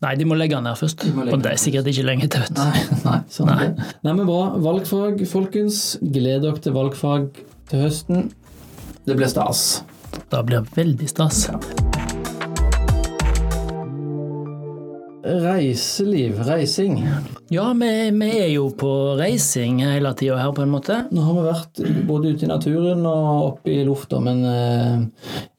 Nei, 0.00 0.14
de 0.16 0.24
må 0.24 0.36
legge 0.38 0.56
den 0.56 0.68
her 0.70 0.78
først. 0.78 1.02
De 1.04 1.12
Og 1.26 1.42
det 1.42 1.50
er 1.50 1.60
sikkert 1.60 1.90
ikke 1.90 2.06
lenge 2.06 2.28
til. 2.30 2.40
vet. 2.46 2.56
Nei, 2.56 2.84
nei, 3.08 3.18
sånn 3.34 3.50
det. 3.50 3.70
Nei, 4.06 4.14
men 4.14 4.24
bra. 4.24 4.40
Valgfag, 4.62 5.20
folkens. 5.28 5.98
Gled 6.00 6.46
dere 6.46 6.62
til 6.62 6.76
valgfag 6.78 7.28
til 7.68 7.84
høsten. 7.84 8.30
Det 9.04 9.18
blir 9.18 9.28
stas. 9.28 9.82
Det 10.30 10.44
blir 10.46 10.64
veldig 10.76 11.10
stas. 11.10 11.48
Reiseliv, 15.22 16.38
reising. 16.46 17.06
Ja, 17.52 17.72
vi, 17.76 18.10
vi 18.10 18.28
er 18.40 18.48
jo 18.54 18.70
på 18.78 18.90
reising 19.18 19.82
hele 19.84 20.12
tida 20.16 20.38
her, 20.40 20.52
på 20.56 20.62
en 20.64 20.72
måte. 20.72 20.96
Nå 21.12 21.24
har 21.26 21.36
vi 21.36 21.42
vært 21.48 21.80
både 22.08 22.32
ute 22.32 22.46
i 22.46 22.50
naturen 22.50 23.02
og 23.08 23.48
oppe 23.50 23.74
i 23.74 23.82
lufta, 23.84 24.20
men 24.24 24.40
eh, 24.48 25.02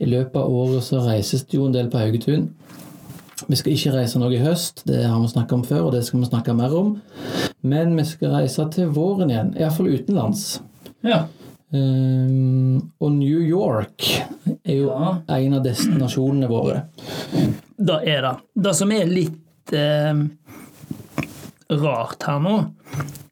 i 0.01 0.09
løpet 0.09 0.39
av 0.41 0.55
året 0.63 0.85
så 0.87 1.03
reises 1.05 1.45
det 1.45 1.59
jo 1.59 1.67
en 1.67 1.75
del 1.75 1.91
på 1.93 2.01
Haugetun. 2.01 2.47
Vi 3.49 3.57
skal 3.57 3.73
ikke 3.75 3.93
reise 3.99 4.21
noe 4.21 4.33
i 4.33 4.41
høst, 4.41 4.83
det 4.89 5.03
har 5.05 5.19
vi 5.21 5.29
snakket 5.31 5.55
om 5.59 5.63
før, 5.67 5.83
og 5.89 5.93
det 5.95 6.03
skal 6.07 6.21
vi 6.23 6.29
snakke 6.31 6.55
mer 6.57 6.73
om. 6.77 6.95
Men 7.65 7.93
vi 7.97 8.05
skal 8.09 8.33
reise 8.39 8.65
til 8.73 8.89
våren 8.95 9.29
igjen, 9.33 9.53
iallfall 9.61 9.91
utenlands. 9.93 10.55
Ja. 11.05 11.23
Um, 11.71 12.91
og 12.99 13.13
New 13.15 13.39
York 13.47 14.03
er 14.65 14.73
jo 14.75 14.89
Ja. 14.91 15.13
en 15.37 15.53
av 15.55 15.63
destinasjonene 15.63 16.49
våre. 16.51 16.81
Det 17.81 17.95
er 18.11 18.21
det. 18.25 18.33
Det 18.67 18.73
som 18.77 18.91
er 18.93 19.07
litt 19.09 19.37
eh, 19.73 20.13
rart 21.81 22.23
her 22.27 22.41
nå, 22.43 22.57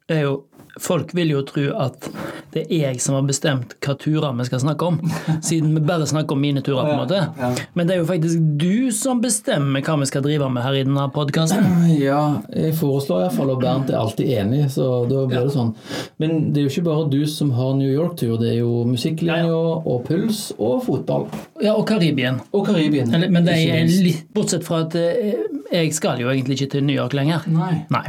er 0.10 0.24
jo 0.28 0.38
Folk 0.80 1.10
vil 1.12 1.34
jo 1.34 1.42
tro 1.44 1.66
at 1.76 2.06
det 2.54 2.62
er 2.72 2.86
jeg 2.86 3.02
som 3.04 3.18
har 3.18 3.26
bestemt 3.28 3.74
hva 3.84 3.98
turer 4.00 4.32
vi 4.38 4.46
skal 4.48 4.62
snakke 4.64 4.86
om, 4.88 5.00
siden 5.44 5.74
vi 5.76 5.82
bare 5.84 6.06
snakker 6.08 6.38
om 6.38 6.40
mine 6.40 6.62
turer. 6.64 6.86
på 6.88 6.94
en 6.94 7.02
måte. 7.02 7.58
Men 7.76 7.90
det 7.90 7.98
er 7.98 8.00
jo 8.00 8.06
faktisk 8.08 8.46
du 8.62 8.88
som 8.96 9.20
bestemmer 9.20 9.84
hva 9.84 9.98
vi 10.00 10.08
skal 10.08 10.24
drive 10.24 10.48
med 10.48 10.64
her 10.64 10.78
i 10.80 10.86
denne 10.88 11.10
podkasten. 11.12 11.68
Ja, 12.00 12.22
jeg 12.56 12.78
foreslår 12.80 13.26
iallfall, 13.26 13.52
og 13.52 13.60
Bernt 13.60 13.92
er 13.92 14.00
alltid 14.00 14.32
enig, 14.40 14.62
så 14.72 15.04
da 15.10 15.26
blir 15.28 15.50
det 15.50 15.52
sånn. 15.58 15.74
Men 16.22 16.54
det 16.54 16.62
er 16.62 16.70
jo 16.70 16.72
ikke 16.72 16.86
bare 16.88 17.10
du 17.12 17.20
som 17.28 17.52
har 17.60 17.76
New 17.76 17.92
York-tur, 17.92 18.38
det 18.40 18.54
er 18.54 18.60
jo 18.62 18.86
musikklinja 18.88 19.52
og 19.52 20.06
puls 20.08 20.46
og 20.56 20.86
fotball. 20.88 21.28
Ja, 21.60 21.76
og 21.76 21.84
Karibien. 21.92 22.40
Og 22.56 22.70
Karibien. 22.70 23.12
Men 23.28 23.44
det 23.44 23.60
er 23.66 23.84
litt 23.90 24.30
Bortsett 24.32 24.64
fra 24.64 24.86
at 24.86 24.96
eh, 24.96 25.49
jeg 25.72 25.94
skal 25.94 26.22
jo 26.22 26.30
egentlig 26.32 26.58
ikke 26.60 26.72
til 26.76 26.86
New 26.88 26.96
York 26.98 27.14
lenger. 27.18 27.46
Nei. 27.52 27.84
Nei. 27.94 28.06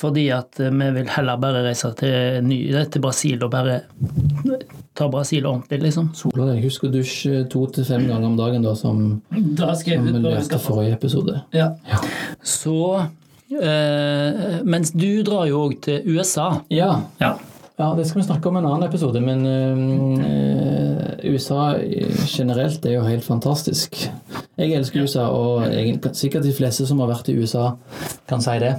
Fordi 0.00 0.28
at 0.32 0.60
eh, 0.62 0.72
vi 0.72 0.88
vil 0.96 1.10
heller 1.12 1.40
bare 1.40 1.64
reise 1.66 1.90
til, 1.98 2.40
ny, 2.46 2.60
eh, 2.72 2.86
til 2.92 3.02
Brasil 3.04 3.42
og 3.44 3.52
bare 3.52 3.80
ta 4.96 5.08
Brasil 5.12 5.46
ordentlig, 5.48 5.80
liksom. 5.88 6.10
Sola 6.16 6.50
deg. 6.52 6.62
Husk 6.64 6.86
å 6.88 6.92
dusje 6.92 7.44
to 7.52 7.66
til 7.74 7.86
fem 7.88 8.06
ganger 8.08 8.30
om 8.30 8.38
dagen, 8.38 8.64
da, 8.64 8.74
som, 8.78 9.20
Da 9.30 9.74
som 9.78 10.06
vi 10.06 10.22
lærte 10.24 10.60
forrige 10.62 10.96
episode. 10.96 11.42
Ja. 11.56 11.72
Så 12.40 12.78
eh, 13.50 14.60
Mens 14.64 14.94
du 14.94 15.22
drar 15.26 15.48
jo 15.50 15.66
òg 15.66 15.80
til 15.84 16.06
USA. 16.14 16.52
Ja. 16.72 16.94
Ja. 17.20 17.34
Ja, 17.80 17.88
det 17.96 18.04
skal 18.06 18.20
vi 18.20 18.26
snakke 18.28 18.50
om 18.50 18.58
i 18.58 18.60
en 18.60 18.66
annen 18.68 18.86
episode, 18.86 19.20
men 19.24 19.40
øh, 19.48 21.32
USA 21.32 21.62
generelt 22.28 22.84
er 22.86 22.98
jo 22.98 23.06
helt 23.06 23.24
fantastisk. 23.24 23.96
Jeg 24.60 24.74
elsker 24.76 25.02
USA, 25.06 25.26
og 25.32 25.64
jeg, 25.72 25.96
sikkert 26.18 26.44
de 26.44 26.52
fleste 26.56 26.86
som 26.88 27.00
har 27.00 27.08
vært 27.14 27.30
i 27.32 27.38
USA, 27.40 27.70
kan 28.28 28.42
si 28.44 28.58
det. 28.62 28.74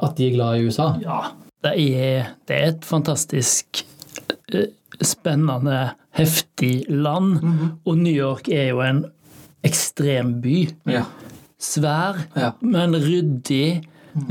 At 0.00 0.16
de 0.16 0.30
er 0.30 0.34
glad 0.38 0.56
i 0.60 0.66
USA. 0.70 0.94
ja. 1.04 1.20
Det 1.60 1.74
er, 1.76 2.28
det 2.48 2.56
er 2.56 2.68
et 2.70 2.86
fantastisk 2.88 3.82
eh, 4.56 4.70
spennende, 5.04 5.90
heftig 6.16 6.86
land. 6.88 7.34
Og 7.84 7.98
New 8.00 8.14
York 8.14 8.48
er 8.48 8.70
jo 8.70 8.80
en 8.80 9.02
ekstrem 9.68 10.38
by. 10.40 10.54
Ja. 10.88 11.02
Svær, 11.60 12.22
Ja. 12.32 12.54
men 12.64 12.96
ryddig. 12.96 13.82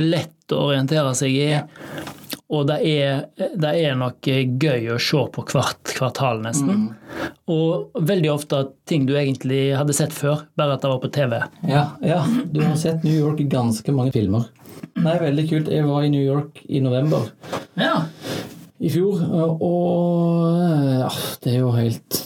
Lett 0.02 0.50
å 0.58 0.64
orientere 0.72 1.14
seg 1.16 1.38
i. 1.38 1.52
Og 2.50 2.64
det 2.66 2.80
er, 2.82 3.20
det 3.38 3.72
er 3.86 3.94
noe 4.00 4.16
gøy 4.26 4.88
å 4.96 4.98
se 4.98 5.20
på 5.36 5.44
hvert 5.52 5.92
kvartal, 5.94 6.40
nesten. 6.42 6.88
Og 7.46 7.92
veldig 8.10 8.32
ofte 8.34 8.64
ting 8.90 9.06
du 9.06 9.14
egentlig 9.20 9.76
hadde 9.78 9.94
sett 9.94 10.16
før, 10.18 10.48
bare 10.58 10.74
at 10.78 10.82
det 10.82 10.90
var 10.90 11.02
på 11.04 11.12
TV. 11.14 11.36
Ja, 11.70 11.84
ja, 12.02 12.24
du 12.50 12.64
har 12.66 12.74
sett 12.82 13.06
New 13.06 13.14
York 13.14 13.44
i 13.44 13.46
ganske 13.52 13.94
mange 13.94 14.14
filmer. 14.16 14.48
Nei, 14.98 15.14
veldig 15.22 15.46
kult. 15.52 15.70
Jeg 15.70 15.86
var 15.86 16.06
i 16.08 16.10
New 16.10 16.24
York 16.26 16.64
i 16.70 16.82
november 16.82 17.30
Ja. 17.78 18.00
i 18.80 18.90
fjor, 18.90 19.22
og 19.60 20.58
ja, 21.04 21.10
det 21.44 21.54
er 21.54 21.58
jo 21.60 21.72
helt 21.76 22.20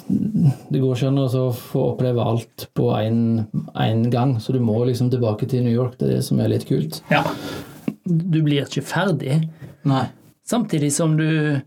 Det 0.71 0.79
går 0.81 0.95
ikke 0.95 1.07
an 1.09 1.19
å 1.23 1.49
få 1.57 1.83
oppleve 1.95 2.23
alt 2.23 2.67
på 2.77 2.91
én 2.95 4.03
gang, 4.13 4.35
så 4.39 4.53
du 4.55 4.59
må 4.63 4.79
liksom 4.87 5.09
tilbake 5.11 5.49
til 5.49 5.65
New 5.65 5.73
York. 5.73 5.97
Det 5.99 6.07
er 6.09 6.15
det 6.19 6.23
som 6.29 6.39
er 6.39 6.51
litt 6.53 6.67
kult. 6.69 7.01
ja. 7.11 7.23
Du 8.05 8.41
blir 8.43 8.65
ikke 8.65 8.83
ferdig. 8.83 9.49
Nei. 9.87 10.05
Samtidig 10.45 10.91
som 10.91 11.15
du 11.17 11.61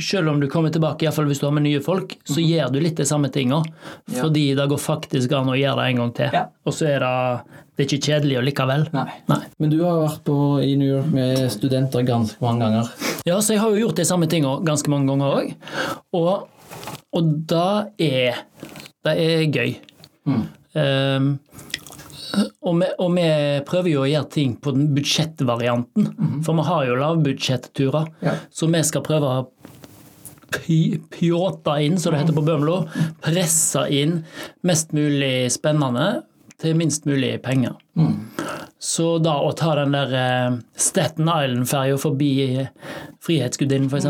selv 0.00 0.30
om 0.30 0.38
du 0.40 0.46
kommer 0.48 0.72
tilbake, 0.72 1.04
iallfall 1.04 1.26
hvis 1.28 1.42
du 1.42 1.44
har 1.46 1.52
med 1.52 1.62
nye 1.66 1.80
folk, 1.84 2.14
så 2.24 2.40
Mhm. 2.40 2.46
gjør 2.48 2.72
du 2.72 2.78
litt 2.80 2.96
de 2.96 3.04
samme 3.04 3.28
tinga. 3.30 3.62
Fordi 4.08 4.54
det 4.56 4.68
går 4.68 4.78
faktisk 4.80 5.32
an 5.36 5.46
å 5.52 5.56
gjøre 5.58 5.76
det 5.76 5.90
en 5.90 5.96
gang 5.96 6.12
til. 6.14 6.30
Ja. 6.32 6.46
Og 6.64 6.72
så 6.72 6.86
er 6.88 6.98
det, 7.00 7.44
det 7.76 7.84
er 7.84 7.88
ikke 7.98 8.06
kjedelig 8.08 8.44
likevel. 8.48 8.86
Nei. 8.94 9.12
Nei. 9.28 9.40
Men 9.58 9.70
du 9.70 9.84
har 9.84 10.08
vært 10.08 10.24
på, 10.24 10.38
i 10.64 10.74
New 10.80 10.88
York 10.96 11.06
med 11.12 11.36
studenter 11.52 12.02
ganske 12.02 12.40
mange 12.40 12.60
ganger. 12.64 12.88
Ja, 13.26 13.36
så 13.40 13.52
jeg 13.52 13.60
har 13.60 13.70
jo 13.76 13.86
gjort 13.86 13.96
de 13.96 14.04
samme 14.08 14.26
tinga 14.26 14.56
ganske 14.64 14.88
mange 14.88 15.06
ganger 15.06 15.36
òg. 15.36 15.54
Og, 16.14 16.48
og 17.12 17.46
det 17.46 17.92
er 18.00 18.34
Det 19.04 19.16
er 19.16 19.46
gøy. 19.52 19.76
Mm. 20.26 20.48
Ehm, 20.76 21.38
og, 22.36 22.74
vi, 22.80 22.88
og 22.98 23.12
vi 23.16 23.26
prøver 23.68 23.90
jo 23.92 24.04
å 24.04 24.08
gjøre 24.10 24.30
ting 24.34 24.56
på 24.62 24.74
den 24.76 24.90
budsjettvarianten. 24.96 26.08
For 26.46 26.58
vi 26.58 26.66
har 26.68 26.86
jo 26.88 26.98
lavbudsjetturer. 27.00 28.08
Mhm. 28.10 28.26
Ja. 28.28 28.36
Så 28.52 28.70
vi 28.70 28.82
skal 28.86 29.06
prøve 29.06 29.30
å 29.30 29.46
pjåta 30.50 31.06
pjåte 31.14 31.76
inn, 31.84 31.98
som 31.98 32.12
det 32.12 32.24
heter 32.24 32.34
på 32.34 32.42
Bømlo. 32.42 32.80
Presse 33.22 33.84
inn 33.94 34.24
mest 34.66 34.90
mulig 34.96 35.50
spennende 35.54 36.24
til 36.60 36.76
minst 36.76 37.06
mulig 37.08 37.36
penger. 37.44 37.76
Mm. 37.96 38.16
Så 38.80 39.18
da 39.22 39.36
å 39.44 39.52
ta 39.56 39.74
den 39.78 39.94
der 39.96 40.12
eh, 40.16 40.58
Staten 40.76 41.28
Island-ferja 41.28 41.98
forbi 42.00 42.32
Frihetsgudinnen, 43.24 43.88
f.eks., 43.92 44.08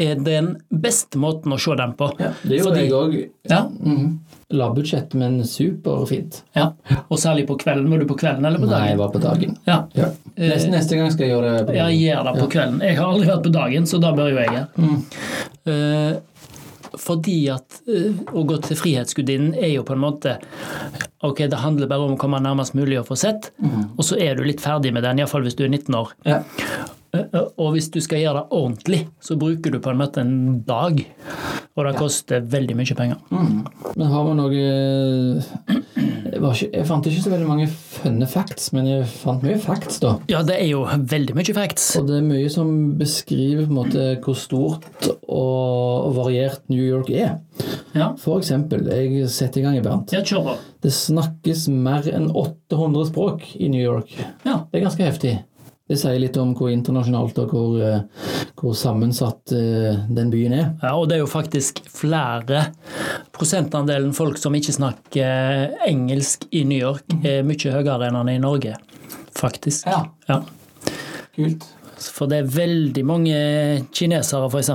er 0.00 0.14
den 0.24 0.54
beste 0.72 1.18
måten 1.20 1.52
å 1.52 1.58
se 1.60 1.74
den 1.76 1.92
på. 1.98 2.08
Ja, 2.18 2.30
det 2.42 2.58
gjorde 2.60 2.70
Fordi- 2.70 2.84
jeg 2.84 2.92
òg. 2.92 3.30
Ja, 3.50 3.62
Mm. 3.68 4.18
Lavbudsjett, 4.52 5.12
men 5.14 5.44
superfint. 5.46 6.40
ja. 6.56 6.72
Og 7.08 7.18
særlig 7.22 7.46
på 7.46 7.54
kvelden. 7.60 7.88
Var 7.88 7.98
du 8.00 8.06
på 8.06 8.16
kvelden 8.18 8.44
eller 8.46 8.58
på 8.58 8.66
dagen? 8.66 8.80
Nei, 8.82 8.88
jeg 8.88 8.98
var 8.98 9.10
på 9.14 9.20
dagen. 9.22 9.56
Ja. 9.66 9.84
Ja. 9.94 10.08
Neste, 10.36 10.70
neste 10.72 10.96
gang 10.98 11.10
skal 11.12 11.26
jeg 11.28 11.36
gjøre 11.36 11.52
det 11.58 11.66
på 11.68 11.76
Ja, 11.76 11.86
jeg 11.86 12.00
gjør 12.16 12.24
det 12.32 12.42
på 12.42 12.48
kvelden. 12.56 12.80
Jeg 12.82 12.96
har 12.98 13.12
aldri 13.12 13.28
vært 13.28 13.44
på 13.44 13.52
dagen, 13.52 13.86
så 13.86 14.00
da 14.00 14.10
bør 14.12 14.30
jo 14.32 14.40
jeg 14.40 14.48
gjøre. 14.48 14.68
Mm. 14.76 15.04
Eh, 15.66 16.16
fordi 16.98 17.36
at 17.54 17.80
eh, 17.86 18.10
å 18.34 18.42
gå 18.44 18.56
til 18.66 18.76
Frihetsgudinnen 18.76 19.54
er 19.54 19.70
jo 19.76 19.84
på 19.86 19.92
en 19.94 20.02
måte 20.02 20.38
Ok, 21.22 21.44
det 21.46 21.58
handler 21.60 21.86
bare 21.86 22.00
om 22.08 22.16
å 22.16 22.18
komme 22.18 22.40
nærmest 22.42 22.72
mulig 22.74 22.96
å 22.98 23.04
få 23.06 23.14
sett, 23.16 23.50
Mm. 23.62 23.90
og 23.98 24.02
så 24.04 24.16
er 24.18 24.34
du 24.34 24.42
litt 24.42 24.58
ferdig 24.60 24.90
med 24.92 25.02
den, 25.04 25.18
iallfall 25.20 25.42
hvis 25.44 25.54
du 25.54 25.62
er 25.64 25.68
19 25.68 25.94
år. 25.94 26.08
Ja. 26.24 26.42
Eh, 27.12 27.24
eh, 27.34 27.46
Og 27.58 27.72
hvis 27.74 27.90
du 27.90 28.00
skal 28.02 28.22
gjøre 28.22 28.40
det 28.42 28.56
ordentlig, 28.56 29.00
så 29.20 29.36
bruker 29.38 29.74
du 29.74 29.80
på 29.82 29.90
en 29.92 30.00
måte 30.00 30.22
en 30.22 30.60
dag. 30.66 31.00
Og 31.76 31.86
det 31.86 31.94
koster 31.98 32.44
veldig 32.52 32.76
mye 32.78 32.96
penger. 32.98 33.18
Mm. 33.30 33.66
Men 33.96 34.12
har 34.12 34.26
vi 34.26 34.36
noe 34.38 34.60
jeg, 36.30 36.38
ikke, 36.38 36.68
jeg 36.74 36.86
fant 36.88 37.06
ikke 37.08 37.22
så 37.24 37.32
veldig 37.32 37.48
mange 37.48 37.66
funne 37.70 38.26
facts, 38.30 38.70
men 38.76 38.88
jeg 38.88 39.06
fant 39.10 39.42
mye 39.46 39.58
facts, 39.60 40.00
da. 40.02 40.14
Ja, 40.30 40.42
det 40.46 40.58
er 40.60 40.68
jo 40.70 40.84
veldig 40.86 41.36
mye 41.38 41.56
facts. 41.56 41.88
Og 42.00 42.08
det 42.10 42.20
er 42.20 42.26
mye 42.26 42.50
som 42.52 42.72
beskriver 43.00 43.66
på 43.66 43.72
en 43.72 43.78
måte 43.80 44.06
hvor 44.24 44.38
stort 44.38 44.86
og 45.30 46.14
variert 46.16 46.62
New 46.72 46.82
York 46.84 47.10
er. 47.14 47.38
Ja, 47.94 48.12
For 48.20 48.38
eksempel, 48.40 48.86
jeg 48.86 49.26
setter 49.32 49.60
i 49.60 49.64
gang 49.66 49.78
i 49.80 49.84
Bernt. 49.84 50.12
ja 50.14 50.22
kjør 50.22 50.46
på. 50.46 50.56
Det 50.84 50.92
snakkes 50.94 51.66
mer 51.74 52.06
enn 52.08 52.30
800 52.30 53.10
språk 53.10 53.46
i 53.58 53.68
New 53.72 53.82
York. 53.82 54.14
Ja. 54.46 54.62
Det 54.70 54.80
er 54.80 54.86
ganske 54.86 55.06
heftig. 55.06 55.34
Det 55.90 55.96
sier 55.98 56.20
litt 56.22 56.36
om 56.38 56.52
hvor 56.54 56.70
internasjonalt 56.70 57.38
og 57.42 57.54
hvor, 57.54 57.72
eh, 57.82 58.28
hvor 58.60 58.76
sammensatt 58.78 59.50
eh, 59.56 59.98
den 60.06 60.30
byen 60.30 60.54
er. 60.54 60.68
Ja, 60.84 60.92
og 60.94 61.08
det 61.10 61.16
er 61.16 61.24
jo 61.24 61.30
faktisk 61.30 61.82
flere 61.90 62.68
Prosentandelen 63.34 64.12
folk 64.14 64.38
som 64.38 64.54
ikke 64.54 64.74
snakker 64.76 65.74
engelsk 65.88 66.44
i 66.54 66.62
New 66.68 66.78
York, 66.78 67.06
er 67.24 67.42
mye 67.46 67.74
høyere 67.74 68.10
enn 68.10 68.18
er 68.20 68.34
i 68.36 68.42
Norge. 68.42 68.74
Faktisk. 69.34 69.88
Ja. 69.88 70.04
Ja. 70.28 70.42
Kult. 71.34 71.66
For 72.00 72.30
det 72.30 72.38
er 72.40 72.52
veldig 72.52 73.04
mange 73.04 73.38
kinesere, 73.96 74.48
f.eks., 74.48 74.70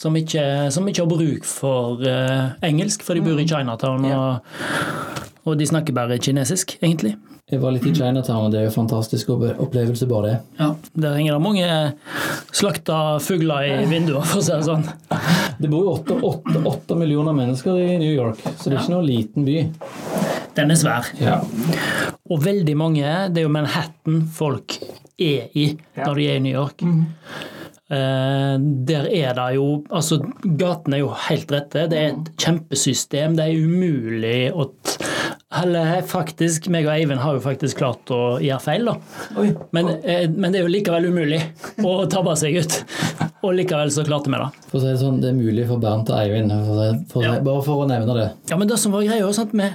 som, 0.00 0.16
ikke, 0.16 0.44
som 0.72 0.88
ikke 0.88 1.04
har 1.04 1.10
bruk 1.10 1.44
for 1.46 2.06
eh, 2.06 2.54
engelsk, 2.66 3.04
for 3.04 3.18
de 3.18 3.24
bor 3.26 3.40
i 3.42 3.46
Chinatown, 3.46 4.06
og, 4.14 4.54
og 5.44 5.58
de 5.60 5.68
snakker 5.68 5.96
bare 5.96 6.18
kinesisk, 6.22 6.78
egentlig. 6.80 7.16
Jeg 7.50 7.58
var 7.62 7.72
litt 7.74 7.86
i 7.86 7.92
Chinatown, 7.96 8.44
og 8.46 8.52
det 8.52 8.60
er 8.60 8.66
jo 8.68 8.70
en 8.70 8.76
fantastisk 8.76 9.30
opplevelse, 9.34 10.06
bare 10.10 10.28
det. 10.28 10.34
Ja, 10.60 10.68
Der 11.02 11.16
henger 11.18 11.34
det 11.38 11.42
mange 11.42 11.68
slakta 12.54 12.98
fugler 13.22 13.66
i 13.66 13.86
vinduer, 13.90 14.22
for 14.26 14.38
å 14.38 14.44
si 14.46 14.52
det 14.54 14.66
sånn. 14.68 14.84
Det 15.60 15.70
bor 15.72 15.84
jo 15.88 16.16
åtte, 16.70 16.96
millioner 16.98 17.34
mennesker 17.36 17.76
i 17.80 17.98
New 18.00 18.12
York, 18.14 18.38
så 18.56 18.70
det 18.70 18.76
er 18.76 18.82
ikke 18.84 18.94
noen 18.94 19.08
liten 19.10 19.46
by. 19.48 19.58
Den 20.56 20.70
er 20.74 20.78
svær. 20.78 21.10
Ja. 21.20 21.40
Og 22.30 22.42
veldig 22.44 22.76
mange, 22.78 23.06
det 23.34 23.42
er 23.42 23.48
jo 23.48 23.54
Manhattan 23.54 24.22
folk 24.34 24.78
er 25.20 25.50
i 25.58 25.72
når 25.98 26.14
de 26.20 26.28
er 26.30 26.38
i 26.38 26.44
New 26.46 26.54
York. 26.54 26.84
Eh, 27.90 28.54
der 28.86 29.08
er 29.10 29.32
det 29.34 29.46
jo 29.56 29.64
Altså, 29.90 30.20
gatene 30.44 31.00
er 31.00 31.02
jo 31.02 31.08
helt 31.26 31.50
rette. 31.50 31.88
Det 31.90 31.98
er 31.98 32.12
et 32.12 32.28
kjempesystem. 32.38 33.34
Det 33.38 33.48
er 33.48 33.64
umulig 33.64 34.52
å 34.54 34.68
t- 34.70 35.08
Eller 35.50 36.02
faktisk, 36.06 36.68
meg 36.70 36.86
og 36.86 36.92
Eivind 36.94 37.18
har 37.24 37.34
jo 37.34 37.40
faktisk 37.42 37.80
klart 37.80 38.10
å 38.14 38.38
gjøre 38.38 38.62
feil, 38.62 38.84
da. 38.86 38.92
Men, 39.74 39.88
eh, 40.04 40.28
men 40.30 40.52
det 40.54 40.60
er 40.60 40.66
jo 40.68 40.70
likevel 40.70 41.08
umulig 41.10 41.40
å 41.82 41.94
tabbe 42.12 42.36
seg 42.38 42.60
ut. 42.62 42.76
Og 43.42 43.56
likevel 43.58 43.90
så 43.90 44.04
klarte 44.06 44.30
vi 44.30 44.38
det. 44.38 44.48
For 44.70 44.78
å 44.78 44.82
si 44.84 44.86
det 44.92 45.00
sånn, 45.02 45.18
det 45.22 45.32
er 45.32 45.38
mulig 45.40 45.66
for 45.66 45.82
Bernt 45.82 46.12
og 46.12 46.20
Eivind, 46.20 46.54
for 46.68 46.78
det, 46.78 46.90
for 47.10 47.26
Ja. 47.26 47.32
bare 47.40 47.62
for 47.66 47.82
å 47.82 47.88
nevne 47.90 48.14
det. 48.14 48.28
Ja, 48.52 48.56
men 48.60 48.68
det 48.70 48.78
som 48.78 48.92
var 48.94 49.02
greia, 49.02 49.24
var 49.26 49.32
sånn 49.34 49.48
at 49.48 49.56
vi, 49.58 49.70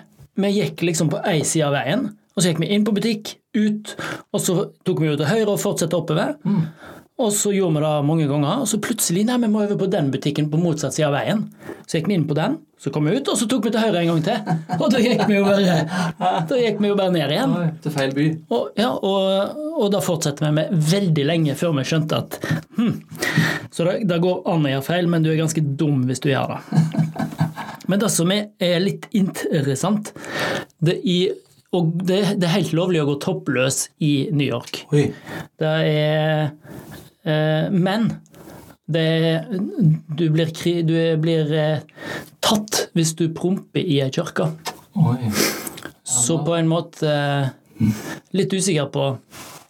vi 0.46 0.54
gikk 0.62 0.86
liksom 0.88 1.10
på 1.12 1.20
ei 1.28 1.42
side 1.44 1.66
av 1.68 1.74
veien, 1.76 2.06
og 2.36 2.44
så 2.44 2.54
gikk 2.54 2.60
vi 2.64 2.72
inn 2.72 2.86
på 2.88 2.94
butikk, 2.96 3.36
ut, 3.56 3.96
og 4.36 4.40
så 4.44 4.56
tok 4.86 5.00
vi 5.00 5.08
jo 5.08 5.16
til 5.20 5.26
høyre 5.28 5.48
og 5.54 5.60
fortsatte 5.60 5.96
oppover. 5.96 6.36
Og 7.16 7.30
så 7.32 7.54
gjorde 7.56 7.78
vi 7.78 7.82
det 7.86 7.92
mange 8.04 8.26
ganger, 8.28 8.64
og 8.66 8.68
så 8.68 8.78
plutselig 8.84 9.22
nei, 9.24 9.38
vi 9.40 9.48
må 9.48 9.62
over 9.64 9.78
på 9.80 9.88
den 9.88 10.10
butikken 10.12 10.50
på 10.52 10.60
motsatt 10.60 10.98
side 10.98 11.08
av 11.08 11.14
veien. 11.16 11.46
Så 11.88 11.96
gikk 11.96 12.10
vi 12.12 12.18
inn 12.18 12.26
på 12.28 12.36
den, 12.36 12.58
så 12.82 12.92
kom 12.92 13.08
vi 13.08 13.14
ut, 13.16 13.30
og 13.32 13.38
så 13.40 13.48
tok 13.48 13.70
vi 13.70 13.72
til 13.72 13.86
høyre 13.86 14.02
en 14.02 14.10
gang 14.10 14.24
til. 14.26 14.50
Og 14.76 14.90
da 14.92 15.00
gikk 15.00 15.24
vi 15.30 15.38
jo 15.38 15.46
bare, 15.48 15.78
vi 16.82 16.90
jo 16.90 16.98
bare 17.00 17.14
ned 17.16 17.32
igjen. 17.32 17.54
Til 17.86 17.94
feil 17.96 18.12
by. 18.18 18.26
Og, 18.52 18.66
ja, 18.76 18.90
og, 18.92 19.62
og 19.80 19.94
da 19.94 20.02
fortsetter 20.04 20.50
vi 20.50 20.52
med 20.58 20.76
veldig 20.92 21.26
lenge 21.30 21.56
før 21.56 21.78
vi 21.78 21.86
skjønte 21.88 22.20
at 22.20 22.36
hm, 22.76 22.92
Så 23.72 23.88
det, 23.88 23.96
det 24.12 24.20
går 24.26 24.44
an 24.52 24.68
å 24.68 24.76
gjøre 24.76 24.88
feil, 24.90 25.10
men 25.16 25.24
du 25.24 25.32
er 25.32 25.40
ganske 25.40 25.64
dum 25.80 26.04
hvis 26.10 26.24
du 26.26 26.30
gjør 26.34 26.58
det. 26.58 26.84
Men 27.88 28.04
det 28.04 28.12
som 28.12 28.36
er, 28.36 28.50
er 28.60 28.84
litt 28.84 29.08
interessant 29.16 30.12
det, 30.84 31.00
i, 31.00 31.30
og 31.72 31.96
det, 32.04 32.22
det 32.42 32.50
er 32.50 32.58
helt 32.58 32.76
lovlig 32.76 33.06
å 33.06 33.08
gå 33.14 33.18
toppløs 33.24 33.86
i 34.04 34.14
New 34.36 34.48
York. 34.50 34.84
Oi. 34.92 35.08
Det 35.62 35.76
er 35.88 36.50
Men 37.26 38.10
det 38.86 39.06
du 40.18 40.28
blir, 40.30 40.52
du 40.86 40.96
blir 41.18 41.54
eh, 41.58 41.80
tatt 42.46 42.84
hvis 42.94 43.16
du 43.18 43.24
promper 43.34 43.82
i 43.82 43.98
ei 44.06 44.12
kirke. 44.14 44.46
Så 46.06 46.38
på 46.46 46.54
en 46.56 46.68
måte 46.70 47.10
eh, 47.10 47.90
litt 48.38 48.54
usikker 48.54 48.92
på 48.94 49.08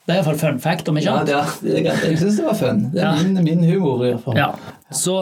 Det 0.06 0.14
er 0.14 0.20
iallfall 0.20 0.38
fun 0.38 0.60
fact, 0.62 0.90
om 0.92 1.00
ikke 1.00 1.08
Ja, 1.08 1.14
annet. 1.24 1.32
det 1.64 1.72
er, 1.72 1.86
det 1.86 1.94
er, 1.96 2.04
jeg 2.12 2.20
syns 2.22 2.36
det 2.38 2.44
var 2.46 2.58
fun. 2.60 2.84
Det 2.94 3.02
er 3.02 3.06
Ja. 3.08 3.24
min, 3.24 3.40
min 3.48 3.64
humor, 3.66 4.04
i 4.06 4.12
hvert 4.12 4.22
fall. 4.28 4.38
Ja. 4.38 4.52
Så, 4.94 5.16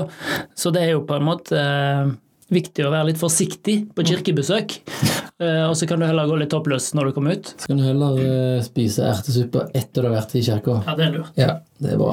så 0.60 0.74
det 0.76 0.82
er 0.84 0.89
jo 0.98 1.06
på 1.08 1.15
en 1.22 1.24
måte 1.30 1.56
eh, 1.62 2.10
viktig 2.51 2.86
å 2.88 2.91
være 2.93 3.12
litt 3.12 3.19
forsiktig 3.21 3.77
på 3.95 4.06
kirkebesøk. 4.12 4.79
Eh, 5.43 5.63
og 5.65 5.73
så 5.75 5.88
kan 5.89 5.97
du 5.99 6.06
heller 6.06 6.27
gå 6.29 6.36
litt 6.38 6.51
toppløs 6.53 6.91
når 6.95 7.08
du 7.10 7.13
kommer 7.15 7.34
ut. 7.36 7.47
Så 7.60 7.65
kan 7.67 7.79
du 7.79 7.84
heller 7.84 8.19
eh, 8.21 8.60
spise 8.63 9.01
ertesuppe 9.10 9.63
etter 9.75 10.06
du 10.06 10.08
har 10.08 10.13
vært 10.13 10.36
i 10.38 10.43
kirka. 10.45 10.75
Ja, 10.86 10.93
det 10.95 11.08
er 11.08 11.15
lurt. 11.15 11.32
Ja, 11.41 11.56
det 11.82 11.89
er 11.95 11.99
bra. 11.99 12.12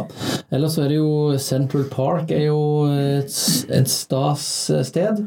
Ellers 0.57 0.75
så 0.75 0.87
er 0.87 0.89
det 0.91 0.97
jo 0.97 1.11
Central 1.39 1.85
Park 1.93 2.33
er 2.35 2.47
jo 2.49 2.57
et, 2.89 3.37
et 3.77 3.93
stas 3.93 4.47
sted. 4.89 5.21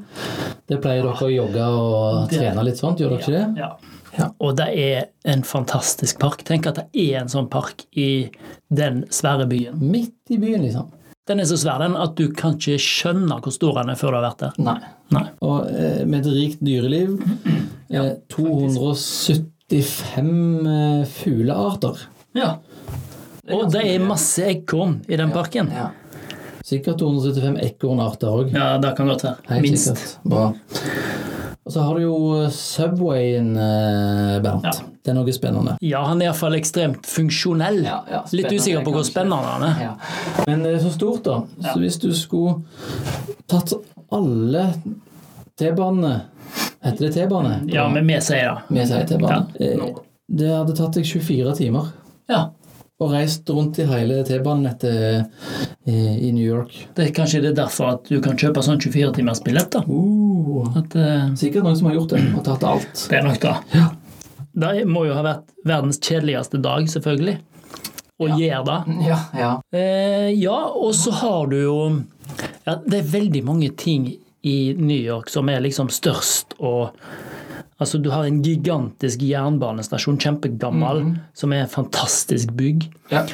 Det 0.68 0.82
pleier 0.84 1.06
dere 1.06 1.30
å 1.30 1.32
jogge 1.32 1.70
og 1.70 2.34
Det- 2.34 2.42
trene 2.42 2.66
litt 2.66 2.82
sånt, 2.82 3.00
gjør 3.00 3.14
dere 3.14 3.24
ikke 3.24 3.36
det? 3.38 3.46
Ja. 3.62 3.70
Ja. 4.18 4.28
Og 4.42 4.58
det 4.58 4.68
er 4.78 5.08
en 5.30 5.46
fantastisk 5.48 6.20
park. 6.22 6.44
Tenk 6.50 6.68
at 6.70 6.82
det 6.82 6.90
er 7.14 7.22
en 7.22 7.32
sånn 7.32 7.48
park 7.54 7.86
i 7.94 8.32
den 8.74 9.04
svære 9.14 9.48
byen. 9.54 9.80
Midt 9.80 10.34
i 10.34 10.42
byen, 10.42 10.66
liksom. 10.66 10.90
Den 11.30 11.40
er 11.40 11.46
så 11.48 11.56
svær 11.56 11.80
den 11.80 11.94
at 11.96 12.18
du 12.20 12.26
kan 12.36 12.58
ikke 12.58 12.76
skjønne 12.84 13.38
hvor 13.40 13.54
stor 13.56 13.78
den 13.80 13.94
er 13.94 14.00
før 14.00 14.12
du 14.12 14.18
har 14.18 14.26
vært 14.26 14.42
der. 14.44 14.54
Nei. 14.66 14.80
Nei. 15.16 15.28
Og 15.46 15.70
eh, 15.72 16.02
med 16.04 16.26
et 16.26 16.34
rikt 16.36 16.60
dyreliv. 16.68 17.14
Eh, 17.94 18.10
275 18.34 19.70
eh, 19.72 21.04
fuglearter. 21.14 21.96
Ja. 22.36 22.50
Og 23.54 23.72
det 23.72 23.84
er 23.86 24.04
masse 24.04 24.44
ekorn 24.50 25.00
i 25.08 25.16
den 25.20 25.32
parken. 25.36 25.72
Ja. 25.72 25.92
Sikkert 26.64 27.00
275 27.00 27.60
ekornarter 27.70 28.28
òg. 28.34 28.52
Ja, 28.56 28.78
det 28.84 28.92
kan 28.98 29.08
godt 29.14 29.24
være. 29.28 29.62
Minst. 29.64 29.94
sikkert. 29.94 30.20
Bra. 30.28 30.52
Og 31.64 31.72
så 31.72 31.80
har 31.86 31.96
du 31.96 32.02
jo 32.04 32.16
Subwayen, 32.52 33.54
eh, 33.56 34.40
Bernt. 34.44 34.66
Ja. 34.68 34.72
Det 35.04 35.12
er 35.12 35.16
noe 35.18 35.34
spennende. 35.36 35.78
Ja, 35.84 36.02
han 36.08 36.22
er 36.22 36.30
iallfall 36.30 36.56
ekstremt 36.58 37.08
funksjonell. 37.08 37.82
Ja, 37.84 38.02
ja, 38.12 38.22
Litt 38.36 38.52
usikker 38.52 38.84
på 38.86 38.94
hvor 38.96 39.04
spennende 39.08 39.48
han 39.48 39.64
er. 39.68 39.82
Ja. 39.84 40.44
Men 40.48 40.64
det 40.64 40.76
er 40.78 40.84
så 40.84 40.92
stort, 40.96 41.24
da. 41.28 41.42
Så 41.72 41.80
hvis 41.80 41.98
du 42.00 42.10
skulle 42.16 42.62
tatt 43.52 43.74
alle 44.14 44.70
T-banene 45.60 46.14
Heter 46.84 47.06
det 47.08 47.14
T-bane? 47.16 47.62
Ja, 47.72 47.86
men 47.90 48.08
vi 48.08 48.18
sier 48.22 48.50
det. 48.50 48.76
Vi 48.76 48.86
sier 48.90 49.06
T-bane. 49.08 49.46
Eh, 49.60 49.86
Det 50.28 50.50
hadde 50.50 50.76
tatt 50.76 50.96
deg 50.98 51.06
24 51.08 51.54
timer. 51.56 51.92
Og 53.04 53.14
reist 53.14 53.50
rundt 53.52 53.80
i 53.84 53.88
hele 53.90 54.22
T-banenettet 54.28 55.26
i, 55.86 55.98
i 56.28 56.32
New 56.32 56.46
York. 56.46 56.76
Det 56.96 57.08
er 57.08 57.16
kanskje 57.16 57.44
det 57.44 57.54
er 57.54 57.60
derfor 57.64 57.98
at 57.98 58.08
du 58.10 58.20
kan 58.24 58.40
kjøpe 58.40 58.64
sånn 58.66 58.82
24-timersbillett. 58.82 59.76
da. 59.76 59.84
Uh, 59.88 60.78
At, 60.80 60.96
uh, 60.96 61.34
sikkert 61.40 61.68
noen 61.68 61.80
som 61.80 61.92
har 61.92 62.00
gjort 62.00 62.16
det 62.16 62.24
og 62.32 62.46
tatt 62.48 62.68
alt. 62.70 63.08
det 63.10 63.20
er 63.20 63.28
nok 63.28 63.42
da. 63.44 63.58
Ja. 63.76 63.90
Det 64.54 64.86
må 64.86 65.08
jo 65.08 65.16
ha 65.18 65.24
vært 65.26 65.50
verdens 65.66 65.98
kjedeligste 66.04 66.62
dag, 66.62 66.86
selvfølgelig. 66.92 67.40
Å 68.22 68.28
gjøre 68.38 68.64
det. 68.68 68.80
Ja, 69.08 69.20
ja. 69.36 69.54
Eh, 69.74 70.30
ja, 70.38 70.60
og 70.70 70.94
så 70.96 71.12
har 71.24 71.48
du 71.50 71.58
jo 71.58 71.78
ja, 72.64 72.76
Det 72.86 73.00
er 73.00 73.10
veldig 73.10 73.42
mange 73.48 73.72
ting 73.76 74.06
i 74.44 74.58
New 74.78 75.00
York 75.00 75.32
som 75.34 75.50
er 75.50 75.64
liksom 75.64 75.90
størst 75.92 76.54
og 76.60 76.94
Altså, 77.84 78.00
du 78.02 78.10
har 78.14 78.26
en 78.30 78.42
gigantisk 78.46 79.22
jernbanestasjon, 79.28 80.18
kjempegammel, 80.24 81.04
som 81.38 81.54
er 81.54 81.66
et 81.68 81.72
fantastisk 81.74 82.54
bygg. 82.58 82.88
ja. 83.12 83.26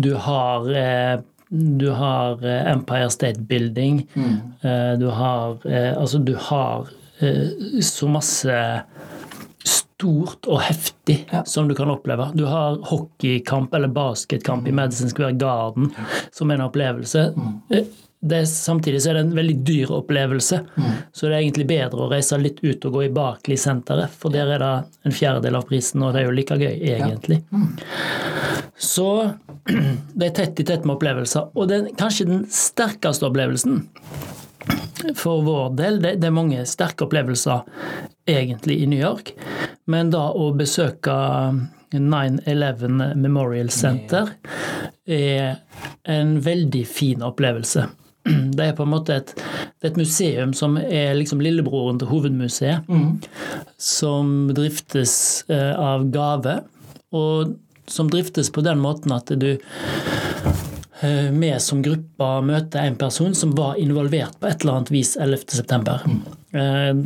Du 0.00 0.14
har 0.26 0.68
eh, 0.72 1.18
du 1.50 1.86
har 1.96 2.42
eh, 2.44 2.66
Empire 2.72 3.08
State 3.10 3.40
Building. 3.48 4.02
Eh, 4.16 4.94
du 5.00 5.06
har 5.16 5.56
eh, 5.64 5.94
Altså, 5.96 6.18
du 6.24 6.34
har 6.36 6.88
så 7.82 8.06
masse 8.08 8.58
stort 9.66 10.46
og 10.46 10.60
heftig 10.62 11.24
Ja. 11.32 11.40
som 11.44 11.68
du 11.68 11.74
kan 11.74 11.90
oppleve. 11.90 12.28
Du 12.38 12.44
har 12.46 12.76
hockeykamp 12.86 13.74
eller 13.74 13.88
basketkamp 13.88 14.68
i 14.68 14.72
Madison 14.72 15.08
Square 15.10 15.32
Garden 15.40 15.90
som 16.30 16.50
en 16.50 16.60
opplevelse. 16.60 17.24
Eh, 17.70 17.84
Det 18.20 18.40
samtidig 18.50 19.02
så 19.02 19.12
er 19.12 19.18
det 19.18 19.20
en 19.28 19.36
veldig 19.36 19.56
dyr 19.62 19.92
opplevelse, 19.94 20.56
så 21.12 21.28
det 21.28 21.36
er 21.36 21.42
egentlig 21.44 21.68
bedre 21.70 22.02
å 22.02 22.08
reise 22.10 22.38
litt 22.40 22.58
ut 22.64 22.86
og 22.88 22.96
gå 22.96 23.04
i 23.06 23.12
Barclay-senteret, 23.14 24.10
for 24.10 24.34
der 24.34 24.50
er 24.56 24.64
det 24.64 24.72
en 25.06 25.14
fjerdedel 25.14 25.58
av 25.60 25.68
prisen, 25.68 26.02
og 26.02 26.16
det 26.16 26.24
er 26.24 26.26
jo 26.26 26.34
like 26.34 26.58
gøy, 26.58 26.74
egentlig. 26.96 27.38
Så 28.74 29.06
det 30.18 30.30
er 30.30 30.34
tett 30.34 30.58
i 30.58 30.66
tett 30.66 30.82
med 30.82 30.96
opplevelser. 30.96 31.52
Og 31.54 31.70
den, 31.70 31.92
kanskje 31.98 32.26
den 32.26 32.42
sterkeste 32.50 33.28
opplevelsen 33.28 33.84
for 35.18 35.44
vår 35.46 35.70
del, 35.78 36.02
det, 36.02 36.16
det 36.18 36.26
er 36.26 36.34
mange 36.34 36.66
sterke 36.66 37.06
opplevelser 37.06 37.62
egentlig 38.28 38.80
i 38.82 38.88
New 38.90 38.98
York, 38.98 39.30
men 39.86 40.10
da 40.10 40.26
å 40.34 40.50
besøke 40.58 41.14
9-11 41.94 43.14
Memorial 43.16 43.70
Center 43.72 44.34
er 45.06 45.62
en 46.02 46.34
veldig 46.44 46.84
fin 46.86 47.22
opplevelse. 47.24 47.86
Det 48.56 48.64
er 48.64 48.76
på 48.76 48.86
en 48.86 48.92
måte 48.92 49.18
et, 49.20 49.32
et 49.86 49.96
museum 49.98 50.54
som 50.56 50.76
er 50.80 51.16
liksom 51.18 51.42
lillebroren 51.44 52.00
til 52.00 52.10
hovedmuseet, 52.10 52.88
som 53.80 54.50
driftes 54.54 55.14
eh, 55.52 55.72
av 55.72 56.08
Gave, 56.14 56.60
og 57.14 57.56
som 57.88 58.10
driftes 58.12 58.50
på 58.52 58.64
den 58.66 58.82
måten 58.84 59.14
at 59.16 59.32
du 59.40 59.50
eh, 59.54 61.28
vi 61.32 61.52
som 61.62 61.80
gruppe 61.84 62.30
møter 62.44 62.84
en 62.84 62.98
person 63.00 63.34
som 63.34 63.54
var 63.56 63.78
involvert 63.80 64.36
på 64.40 64.50
et 64.50 64.60
eller 64.62 64.80
annet 64.80 64.92
vis 64.92 65.16
11.9. 65.16 65.98
Mm. 66.04 66.22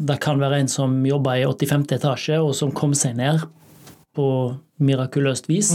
Det 0.06 0.16
kan 0.22 0.38
være 0.38 0.62
en 0.62 0.70
som 0.70 1.00
jobba 1.06 1.40
i 1.40 1.46
85. 1.46 1.88
etasje, 1.98 2.38
og 2.38 2.54
som 2.54 2.70
kom 2.74 2.94
seg 2.98 3.18
ned 3.18 3.42
på 4.16 4.27
mirakuløst 4.83 5.48
vis. 5.48 5.72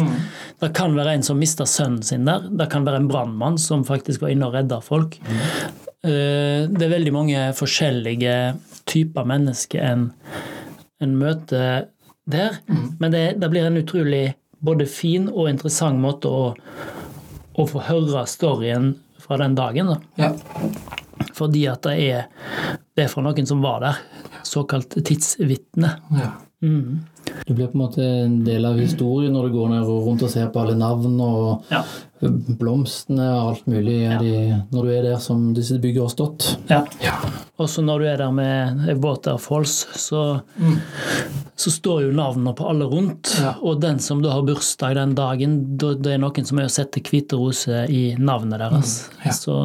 Det 0.60 0.70
kan 0.76 0.96
være 0.98 1.16
en 1.18 1.26
som 1.26 1.40
mista 1.40 1.66
sønnen 1.70 2.04
sin 2.06 2.28
der. 2.28 2.48
Det 2.50 2.70
kan 2.72 2.86
være 2.88 3.02
en 3.02 3.10
brannmann 3.10 3.58
som 3.62 3.86
faktisk 3.88 4.26
var 4.26 4.34
inne 4.34 4.50
og 4.50 4.58
redda 4.58 4.82
folk. 4.84 5.18
Mm. 5.24 5.38
Det 6.02 6.84
er 6.86 6.92
veldig 6.92 7.14
mange 7.16 7.46
forskjellige 7.58 8.36
typer 8.88 9.28
mennesker 9.28 9.84
en, 9.84 10.10
en 11.04 11.16
møter 11.20 11.88
der. 12.30 12.60
Men 13.00 13.16
det, 13.16 13.24
det 13.42 13.50
blir 13.52 13.68
en 13.68 13.80
utrolig 13.80 14.36
både 14.60 14.88
fin 14.90 15.28
og 15.32 15.50
interessant 15.52 16.00
måte 16.02 16.30
å, 16.32 16.54
å 17.58 17.68
få 17.70 17.84
høre 17.90 18.26
storyen 18.30 18.94
fra 19.22 19.40
den 19.42 19.58
dagen. 19.58 19.94
Da. 19.94 20.28
ja. 20.28 20.32
Fordi 21.38 21.66
at 21.70 21.86
det 21.86 21.98
er, 22.02 22.26
det 22.98 23.06
er 23.06 23.12
fra 23.12 23.24
noen 23.26 23.50
som 23.50 23.62
var 23.66 23.84
der. 23.84 24.02
Såkalt 24.48 24.96
tidsvitne. 25.06 25.98
ja. 26.18 26.32
Du 27.46 27.54
blir 27.54 27.68
på 27.68 27.78
en 27.78 27.84
måte 27.84 28.04
en 28.04 28.38
del 28.48 28.66
av 28.66 28.80
historien 28.82 29.34
når 29.36 29.48
du 29.48 29.58
går 29.58 29.70
ned 29.76 29.84
og 29.86 30.08
rundt 30.08 30.24
og 30.26 30.32
ser 30.34 30.50
på 30.54 30.64
alle 30.64 30.78
navn 30.80 31.20
og 31.22 31.64
Ja. 31.72 31.84
Blomstene 32.22 33.28
og 33.36 33.50
alt 33.52 33.68
mulig 33.70 33.98
ja. 34.04 34.18
de, 34.22 34.32
når 34.74 34.88
du 34.88 34.94
er 34.96 35.04
der 35.12 35.20
som 35.22 35.52
disse 35.58 35.78
bygger 35.84 36.08
har 36.08 36.14
stått. 36.16 36.54
ja. 36.72 36.84
Ja. 37.04 37.18
Og 37.58 37.66
så 37.74 37.82
når 37.82 38.00
du 38.00 38.06
er 38.06 38.20
der 38.22 38.30
med 38.38 39.00
Waterfalls, 39.02 39.88
så, 39.98 40.20
så 41.58 41.72
står 41.74 42.04
jo 42.04 42.12
navnene 42.14 42.52
på 42.54 42.68
alle 42.70 42.86
rundt. 42.86 43.32
Ja. 43.42 43.56
Og 43.66 43.80
den 43.82 43.98
som 44.04 44.20
da 44.22 44.30
har 44.36 44.44
bursdag 44.46 44.94
den 44.94 45.16
dagen, 45.18 45.56
da- 45.82 45.96
det 45.98 46.12
er 46.14 46.22
noen 46.22 46.46
som 46.46 46.60
er 46.62 46.68
og 46.70 46.74
setter 46.76 47.02
hvite 47.02 47.40
roser 47.40 47.90
i 47.90 48.04
navnet 48.22 48.62
deres. 48.62 48.94
ja. 49.26 49.34
Så 49.34 49.58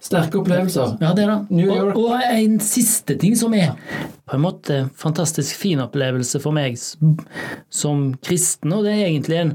Sterke 0.00 0.40
opplevelser. 0.40 0.96
Ja, 1.04 1.12
det 1.12 1.26
er 1.26 1.34
det. 1.34 1.38
New 1.58 1.68
York. 1.68 1.92
Og, 2.00 2.14
og 2.14 2.24
en 2.24 2.56
siste 2.64 3.18
ting 3.20 3.36
som 3.36 3.52
er 3.58 3.74
på 4.24 4.38
en 4.38 4.44
måte 4.46 4.78
en 4.86 4.90
fantastisk 4.96 5.60
fin 5.60 5.82
opplevelse 5.84 6.40
for 6.40 6.56
meg 6.56 6.78
som 6.80 8.14
kristen, 8.24 8.72
og 8.72 8.86
det 8.88 8.94
er 8.96 9.04
egentlig 9.10 9.42
en 9.42 9.52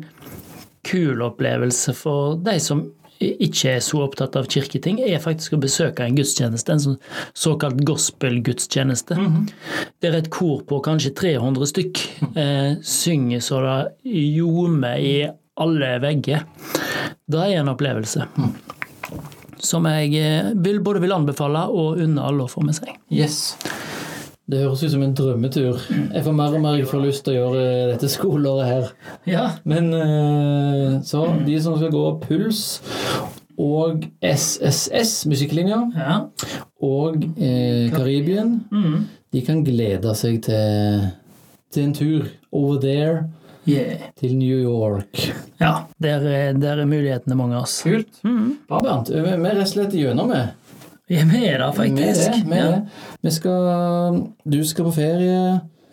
kul 0.85 1.23
opplevelse 1.25 1.95
for 1.97 2.37
de 2.45 2.59
som 2.61 2.85
ikke 3.23 3.77
er 3.77 3.83
så 3.83 4.01
opptatt 4.03 4.35
av 4.35 4.47
kirketing, 4.51 4.99
er 4.99 5.21
faktisk 5.23 5.55
å 5.55 5.61
besøke 5.63 6.03
en 6.03 6.17
gudstjeneste, 6.17 6.73
en 6.73 6.81
såkalt 6.83 7.21
såkalt 7.33 7.79
gospel-gudstjeneste. 7.87 9.15
Der 10.03 10.17
et 10.19 10.29
kor 10.33 10.65
på 10.67 10.81
kanskje 10.83 11.13
300 11.15 11.71
stykk 11.71 12.03
eh, 12.35 12.75
synger 12.83 13.43
så 13.45 13.61
det 13.63 13.77
ljomer 14.03 14.99
i 14.99 15.15
alle 15.55 15.95
vegger. 16.03 16.43
Det 17.25 17.41
er 17.41 17.61
en 17.61 17.71
opplevelse 17.71 18.27
som 19.65 19.87
jeg 19.89 20.11
eh, 20.19 20.51
vil, 20.61 20.81
både 20.83 21.01
vil 21.05 21.15
anbefale 21.15 21.65
og 21.71 22.01
unne 22.03 22.21
alle 22.21 22.45
å 22.45 22.51
få 22.51 22.65
med 22.65 22.75
seg. 22.77 22.91
Yes. 23.09 23.55
Det 24.47 24.59
høres 24.61 24.83
ut 24.85 24.91
som 24.93 25.01
en 25.01 25.13
drømmetur. 25.17 25.79
Jeg 26.13 26.21
får 26.23 26.33
mer 26.37 26.53
og 26.53 26.61
mer 26.61 26.75
jeg 26.77 26.85
får 26.91 27.01
lyst 27.01 27.23
til 27.25 27.33
å 27.33 27.37
gjøre 27.49 27.63
dette 27.93 28.09
skoleåret 28.13 28.67
her. 28.69 28.91
Ja, 29.25 29.45
Men 29.65 29.87
eh, 29.93 30.99
så 31.01 31.23
de 31.47 31.55
som 31.63 31.77
skal 31.79 31.89
gå 31.95 32.03
Puls 32.21 32.59
og 33.57 34.03
SSS, 34.21 35.25
musikklinja, 35.31 35.79
ja. 35.95 36.17
og 36.83 37.23
eh, 37.39 37.89
Karibien, 37.93 38.59
Mm. 38.71 39.05
de 39.33 39.41
kan 39.41 39.63
glede 39.65 40.13
seg 40.15 40.41
til, 40.43 41.07
til 41.71 41.83
en 41.89 41.93
tur 41.93 42.27
over 42.51 42.77
there 42.83 43.23
Yeah. 43.67 44.11
til 44.19 44.35
New 44.37 44.59
York. 44.61 45.31
ja 45.59 45.87
der, 45.99 46.21
er- 46.21 46.53
der 46.53 46.77
er 46.83 46.85
mulighetene 46.85 47.33
mange, 47.35 47.55
altså. 47.57 47.83
Kult. 47.89 48.19
Mm. 48.23 48.57
Bra, 48.69 48.77
Bernt. 48.85 49.09
Vi 49.09 49.21
vi 49.23 49.27
er 49.31 49.55
rett 49.55 49.63
og 49.63 49.71
slett 49.71 49.95
gjennom 49.97 50.27
med. 50.29 50.51
Vi 51.07 51.15
er 51.21 51.25
med 51.29 51.59
da, 51.61 51.71
faktisk. 51.75 52.31
Det, 52.33 52.45
med 52.49 52.65
det. 52.65 52.81
Vi 53.21 53.31
skal, 53.31 54.21
du 54.43 54.59
skal 54.65 54.87
på 54.87 54.93
ferie, 54.95 55.41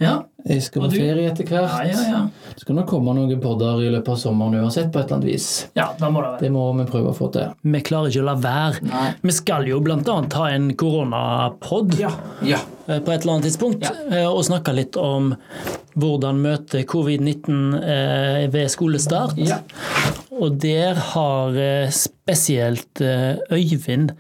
Ja. 0.01 0.15
jeg 0.49 0.63
skal 0.65 0.83
på 0.83 0.89
du? 0.91 0.97
ferie 0.97 1.27
etter 1.31 1.45
hvert. 1.47 1.75
ja, 1.85 1.93
ja, 1.93 2.07
ja. 2.11 2.21
Det 2.55 2.65
skal 2.65 2.75
nok 2.79 2.89
komme 2.91 3.13
noen 3.15 3.41
podder 3.41 3.83
i 3.85 3.91
løpet 3.93 4.09
av 4.09 4.17
sommeren 4.19 4.57
uansett, 4.63 4.89
på 4.93 4.99
et 4.99 5.05
eller 5.07 5.19
annet 5.21 5.29
vis. 5.29 5.51
Ja, 5.77 5.91
da 6.01 6.09
må 6.11 6.23
det 6.25 6.31
være. 6.33 6.41
Det 6.47 6.51
må 6.57 6.65
vi 6.81 6.87
prøve 6.89 7.13
å 7.13 7.17
få 7.19 7.29
til. 7.37 7.53
Vi 7.63 7.81
klarer 7.85 8.09
ikke 8.11 8.25
å 8.25 8.29
la 8.31 8.35
være. 8.41 8.83
Nei. 8.89 9.05
Vi 9.23 9.37
skal 9.37 9.69
jo 9.69 9.79
annet 10.17 10.33
ha 10.41 10.49
en 10.57 10.73
koronapod 10.81 11.95
Ja. 12.01 12.11
Ja. 12.43 12.59
på 12.89 13.13
et 13.13 13.23
eller 13.23 13.35
annet 13.37 13.51
tidspunkt, 13.51 13.85
ja. 13.85 14.25
og 14.33 14.43
snakke 14.49 14.73
litt 14.75 14.97
om 14.97 15.35
hvordan 15.95 16.41
møte 16.41 16.87
covid-19 16.89 17.77
eh, 17.85 18.49
ved 18.51 18.71
skolestart. 18.73 19.37
Ja. 19.37 19.61
Og 20.43 20.59
der 20.63 20.99
har 21.13 21.55
eh, 21.55 21.89
spesielt 21.95 23.01
eh, 23.05 23.39
Øyvind, 23.55 24.11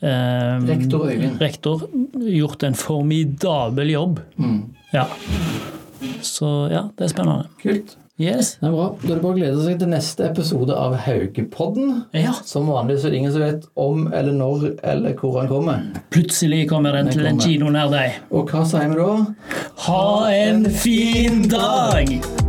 eh, 0.00 0.56
Rektor 0.64 1.08
Øyvind. 1.10 1.40
rektor, 1.40 1.86
gjort 2.16 2.64
en 2.64 2.74
formidabel 2.74 3.90
jobb. 3.92 4.20
Mm. 4.36 4.62
Ja. 4.94 5.04
Så 6.22 6.68
ja, 6.72 6.88
det 6.98 7.04
er 7.04 7.08
spennende. 7.12 7.48
Kult. 7.62 7.98
Yes. 8.18 8.56
Det 8.58 8.66
er 8.66 8.72
bra. 8.74 8.86
Da 8.98 9.12
er 9.12 9.14
det 9.14 9.22
bare 9.22 9.30
å 9.30 9.36
glede 9.36 9.60
seg 9.62 9.76
til 9.78 9.90
neste 9.92 10.24
episode 10.26 10.74
av 10.74 10.96
Haugepodden. 11.04 11.92
Ja. 12.18 12.32
Som 12.42 12.66
vanlig 12.66 12.96
så 12.98 13.06
er 13.06 13.14
det 13.14 13.20
ingen 13.20 13.34
som 13.36 13.44
vet 13.44 13.68
om 13.78 14.08
eller 14.10 14.34
når 14.34 14.66
eller 14.82 15.14
hvor 15.20 15.38
han 15.38 15.52
kommer. 15.52 15.86
Plutselig 16.10 16.64
kommer 16.72 16.98
den 16.98 17.12
Den 17.12 17.14
til 17.14 17.30
en 17.30 17.38
kino 17.44 17.70
nær 17.70 17.92
deg. 17.94 18.18
Og 18.34 18.50
hva 18.50 18.64
sier 18.66 18.90
vi 18.90 18.98
da? 18.98 19.62
Ha 19.86 20.04
en 20.34 20.66
fin 20.82 21.44
dag! 21.46 22.47